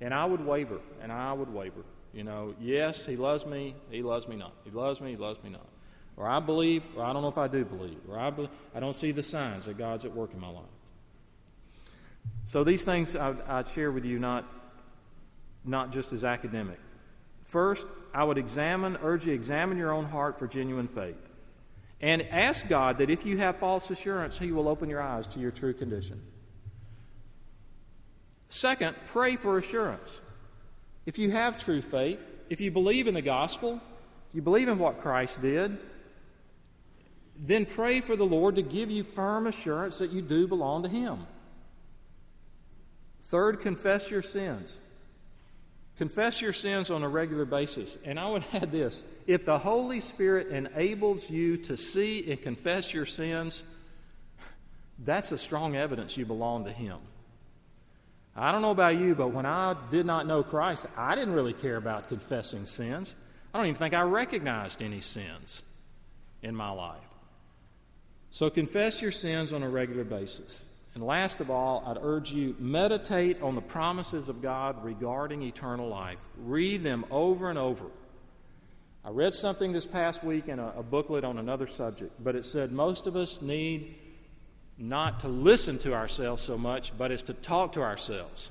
And 0.04 0.14
I 0.14 0.26
would 0.26 0.46
waver, 0.46 0.82
and 1.02 1.14
I 1.14 1.32
would 1.32 1.52
waver. 1.54 1.86
You 2.14 2.26
know, 2.26 2.56
yes, 2.60 3.06
he 3.06 3.16
loves 3.16 3.46
me, 3.46 3.74
he 3.90 4.04
loves 4.04 4.28
me 4.28 4.36
not. 4.36 4.54
He 4.66 4.70
loves 4.70 5.00
me, 5.00 5.12
he 5.12 5.16
loves 5.18 5.42
me 5.42 5.50
not. 5.50 5.66
Or 6.18 6.28
I 6.28 6.42
believe, 6.42 6.84
or 6.98 7.06
I 7.06 7.14
don't 7.14 7.22
know 7.22 7.30
if 7.30 7.38
I 7.38 7.48
do 7.48 7.64
believe, 7.64 8.00
or 8.10 8.20
I, 8.20 8.30
be, 8.30 8.50
I 8.76 8.82
don't 8.82 8.94
see 8.94 9.14
the 9.14 9.24
signs 9.24 9.66
that 9.66 9.78
God's 9.78 10.04
at 10.04 10.14
work 10.14 10.34
in 10.34 10.42
my 10.42 10.50
life. 10.50 10.66
So 12.44 12.66
these 12.66 12.84
things 12.84 13.16
I, 13.16 13.34
I 13.48 13.64
share 13.64 13.94
with 13.94 14.04
you 14.04 14.20
not, 14.20 14.46
not 15.64 15.94
just 15.94 16.12
as 16.12 16.26
academic. 16.26 16.80
First, 17.46 17.88
I 18.14 18.26
would 18.26 18.38
examine, 18.38 18.98
urge 19.02 19.26
you, 19.26 19.34
examine 19.34 19.78
your 19.78 19.94
own 19.94 20.06
heart 20.06 20.38
for 20.38 20.48
genuine 20.48 20.90
faith. 20.90 21.30
And 22.02 22.24
ask 22.24 22.68
God 22.68 22.98
that 22.98 23.10
if 23.10 23.26
you 23.26 23.38
have 23.38 23.56
false 23.56 23.90
assurance, 23.90 24.38
He 24.38 24.52
will 24.52 24.68
open 24.68 24.90
your 24.90 25.02
eyes 25.02 25.28
to 25.28 25.40
your 25.40 25.52
true 25.52 25.74
condition. 25.74 26.22
Second, 28.54 28.96
pray 29.08 29.36
for 29.36 29.58
assurance. 29.58 30.22
If 31.08 31.18
you 31.18 31.32
have 31.32 31.58
true 31.58 31.82
faith, 31.82 32.24
if 32.52 32.62
you 32.62 32.70
believe 32.70 33.08
in 33.08 33.16
the 33.16 33.22
gospel, 33.22 33.82
if 34.30 34.36
you 34.36 34.44
believe 34.44 34.68
in 34.68 34.78
what 34.78 35.02
Christ 35.02 35.42
did, 35.42 35.80
then 37.36 37.66
pray 37.66 38.00
for 38.00 38.16
the 38.16 38.28
Lord 38.28 38.58
to 38.58 38.62
give 38.62 38.92
you 38.92 39.02
firm 39.02 39.48
assurance 39.48 39.98
that 39.98 40.12
you 40.12 40.22
do 40.22 40.48
belong 40.48 40.84
to 40.84 40.90
Him. 40.90 41.26
Third, 43.24 43.60
confess 43.60 44.12
your 44.12 44.22
sins. 44.22 44.82
Confess 45.98 46.40
your 46.40 46.54
sins 46.54 46.92
on 46.92 47.02
a 47.02 47.10
regular 47.10 47.46
basis. 47.46 47.98
And 48.06 48.20
I 48.20 48.30
would 48.30 48.46
add 48.54 48.72
this 48.72 49.04
if 49.26 49.46
the 49.46 49.58
Holy 49.58 50.00
Spirit 50.00 50.50
enables 50.50 51.28
you 51.28 51.58
to 51.58 51.76
see 51.76 52.30
and 52.30 52.40
confess 52.40 52.94
your 52.94 53.08
sins, 53.08 53.64
that's 55.00 55.32
a 55.32 55.40
strong 55.40 55.76
evidence 55.76 56.18
you 56.18 56.28
belong 56.28 56.66
to 56.66 56.72
Him. 56.72 57.00
I 58.36 58.52
don't 58.52 58.62
know 58.62 58.72
about 58.72 58.98
you, 58.98 59.14
but 59.14 59.30
when 59.30 59.46
I 59.46 59.76
did 59.92 60.06
not 60.06 60.26
know 60.26 60.42
Christ, 60.42 60.88
I 60.98 61.16
didn't 61.16 61.34
really 61.34 61.54
care 61.54 61.78
about 61.78 62.10
confessing 62.10 62.66
sins. 62.66 63.14
I 63.54 63.60
don't 63.60 63.68
even 63.68 63.78
think 63.78 63.94
I 63.94 64.02
recognized 64.02 64.82
any 64.82 65.02
sins 65.02 65.62
in 66.42 66.56
my 66.56 66.72
life. 66.72 67.00
So 68.32 68.50
confess 68.50 69.02
your 69.02 69.12
sins 69.12 69.54
on 69.54 69.62
a 69.62 69.70
regular 69.70 70.04
basis. 70.04 70.66
And 70.96 71.04
last 71.04 71.42
of 71.42 71.52
all, 71.52 71.84
I'd 71.86 71.98
urge 72.02 72.32
you 72.32 72.56
meditate 72.60 73.42
on 73.42 73.54
the 73.54 73.62
promises 73.62 74.30
of 74.30 74.42
God 74.42 74.84
regarding 74.84 75.44
eternal 75.44 75.88
life. 75.88 76.20
Read 76.38 76.84
them 76.84 77.06
over 77.12 77.50
and 77.50 77.60
over. 77.60 77.86
I 79.06 79.10
read 79.10 79.34
something 79.34 79.74
this 79.74 79.86
past 79.86 80.24
week 80.24 80.48
in 80.48 80.60
a, 80.60 80.74
a 80.78 80.84
booklet 80.84 81.24
on 81.24 81.38
another 81.38 81.68
subject, 81.68 82.14
but 82.24 82.36
it 82.36 82.46
said 82.46 82.72
most 82.72 83.06
of 83.06 83.16
us 83.16 83.42
need 83.42 83.96
not 84.78 85.20
to 85.22 85.28
listen 85.28 85.78
to 85.80 85.94
ourselves 85.94 86.44
so 86.44 86.58
much, 86.58 86.98
but 86.98 87.12
is 87.12 87.24
to 87.24 87.34
talk 87.34 87.74
to 87.74 87.82
ourselves. 87.82 88.50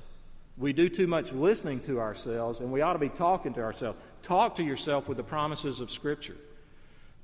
We 0.57 0.71
do 0.71 0.87
too 0.87 1.07
much 1.07 1.33
listening 1.33 1.79
to 1.81 1.99
ourselves, 1.99 2.59
and 2.59 2.71
we 2.71 2.81
ought 2.81 2.93
to 2.93 2.99
be 2.99 3.09
talking 3.09 3.53
to 3.53 3.61
ourselves. 3.61 3.97
Talk 4.21 4.55
to 4.55 4.63
yourself 4.63 5.07
with 5.07 5.17
the 5.17 5.23
promises 5.23 5.81
of 5.81 5.91
Scripture. 5.91 6.37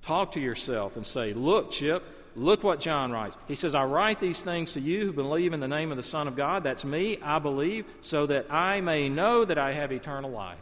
Talk 0.02 0.32
to 0.34 0.40
yourself 0.40 0.96
and 0.96 1.06
say, 1.06 1.34
Look, 1.34 1.72
Chip, 1.72 2.04
look 2.36 2.64
what 2.64 2.80
John 2.80 3.12
writes. 3.12 3.38
He 3.48 3.56
says, 3.56 3.76
I 3.76 3.86
write 3.86 4.20
these 4.20 4.42
things 4.42 4.72
to 4.74 4.82
you 4.82 5.06
who 5.06 5.14
believe 5.14 5.54
in 5.54 5.60
the 5.60 5.68
name 5.68 5.92
of 5.92 5.98
the 5.98 6.04
Son 6.04 6.28
of 6.28 6.36
God. 6.36 6.64
That's 6.64 6.84
me. 6.84 7.20
I 7.22 7.40
believe, 7.40 7.86
so 8.02 8.26
that 8.26 8.52
I 8.52 8.82
may 8.82 9.10
know 9.10 9.46
that 9.46 9.58
I 9.58 9.74
have 9.74 9.92
eternal 9.92 10.32
life. 10.32 10.58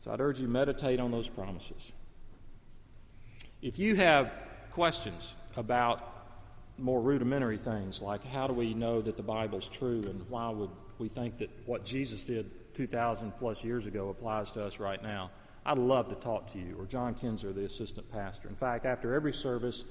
So 0.00 0.12
I'd 0.12 0.20
urge 0.20 0.40
you 0.40 0.48
meditate 0.48 1.00
on 1.00 1.10
those 1.10 1.28
promises. 1.28 1.92
If 3.62 3.78
you 3.78 3.96
have 3.96 4.30
questions 4.70 5.32
about 5.56 6.15
more 6.78 7.00
rudimentary 7.00 7.58
things 7.58 8.02
like 8.02 8.22
how 8.24 8.46
do 8.46 8.52
we 8.52 8.74
know 8.74 9.00
that 9.00 9.16
the 9.16 9.22
Bible's 9.22 9.66
true 9.66 10.04
and 10.06 10.28
why 10.28 10.50
would 10.50 10.70
we 10.98 11.08
think 11.08 11.38
that 11.38 11.50
what 11.66 11.84
Jesus 11.84 12.22
did 12.22 12.50
2,000 12.74 13.32
plus 13.38 13.64
years 13.64 13.86
ago 13.86 14.10
applies 14.10 14.52
to 14.52 14.64
us 14.64 14.78
right 14.78 15.02
now, 15.02 15.30
I'd 15.64 15.78
love 15.78 16.08
to 16.10 16.14
talk 16.14 16.46
to 16.52 16.58
you, 16.58 16.76
or 16.78 16.86
John 16.86 17.14
Kinzer, 17.14 17.52
the 17.52 17.64
assistant 17.64 18.10
pastor. 18.12 18.48
In 18.48 18.54
fact, 18.54 18.86
after 18.86 19.14
every 19.14 19.32
service, 19.32 19.84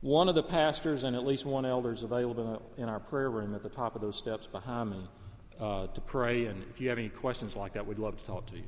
one 0.00 0.28
of 0.28 0.34
the 0.34 0.42
pastors 0.42 1.04
and 1.04 1.14
at 1.14 1.24
least 1.24 1.44
one 1.44 1.64
elder 1.64 1.92
is 1.92 2.02
available 2.02 2.62
in 2.76 2.88
our 2.88 3.00
prayer 3.00 3.30
room 3.30 3.54
at 3.54 3.62
the 3.62 3.68
top 3.68 3.94
of 3.94 4.00
those 4.00 4.16
steps 4.16 4.46
behind 4.46 4.90
me 4.90 5.08
uh, 5.60 5.86
to 5.88 6.00
pray. 6.00 6.46
And 6.46 6.64
if 6.70 6.80
you 6.80 6.88
have 6.88 6.98
any 6.98 7.08
questions 7.08 7.54
like 7.54 7.74
that, 7.74 7.86
we'd 7.86 7.98
love 7.98 8.18
to 8.18 8.24
talk 8.24 8.46
to 8.46 8.56
you. 8.56 8.64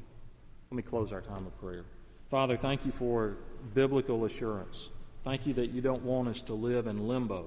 Let 0.70 0.76
me 0.76 0.82
close 0.82 1.12
our 1.12 1.22
time 1.22 1.46
of 1.46 1.58
prayer. 1.58 1.84
Father, 2.30 2.56
thank 2.56 2.84
you 2.84 2.92
for 2.92 3.38
biblical 3.74 4.24
assurance. 4.24 4.90
Thank 5.24 5.46
you 5.46 5.54
that 5.54 5.70
you 5.70 5.80
don't 5.80 6.02
want 6.02 6.28
us 6.28 6.42
to 6.42 6.54
live 6.54 6.86
in 6.86 7.08
limbo. 7.08 7.46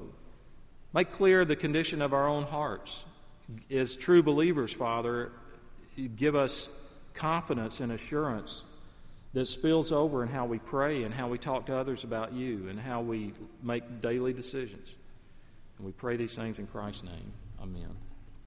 Make 0.93 1.11
clear 1.11 1.45
the 1.45 1.55
condition 1.55 2.01
of 2.01 2.13
our 2.13 2.27
own 2.27 2.43
hearts. 2.43 3.05
As 3.69 3.95
true 3.95 4.21
believers, 4.21 4.73
Father, 4.73 5.31
give 6.15 6.35
us 6.35 6.69
confidence 7.13 7.79
and 7.79 7.91
assurance 7.91 8.65
that 9.33 9.45
spills 9.45 9.91
over 9.91 10.23
in 10.23 10.29
how 10.29 10.45
we 10.45 10.59
pray 10.59 11.03
and 11.03 11.13
how 11.13 11.27
we 11.27 11.37
talk 11.37 11.65
to 11.67 11.75
others 11.75 12.03
about 12.03 12.33
you 12.33 12.67
and 12.69 12.79
how 12.79 13.01
we 13.01 13.33
make 13.63 14.01
daily 14.01 14.33
decisions. 14.33 14.93
And 15.77 15.85
we 15.85 15.93
pray 15.93 16.17
these 16.17 16.35
things 16.35 16.59
in 16.59 16.67
Christ's 16.67 17.03
name. 17.03 17.31
Amen. 17.61 18.10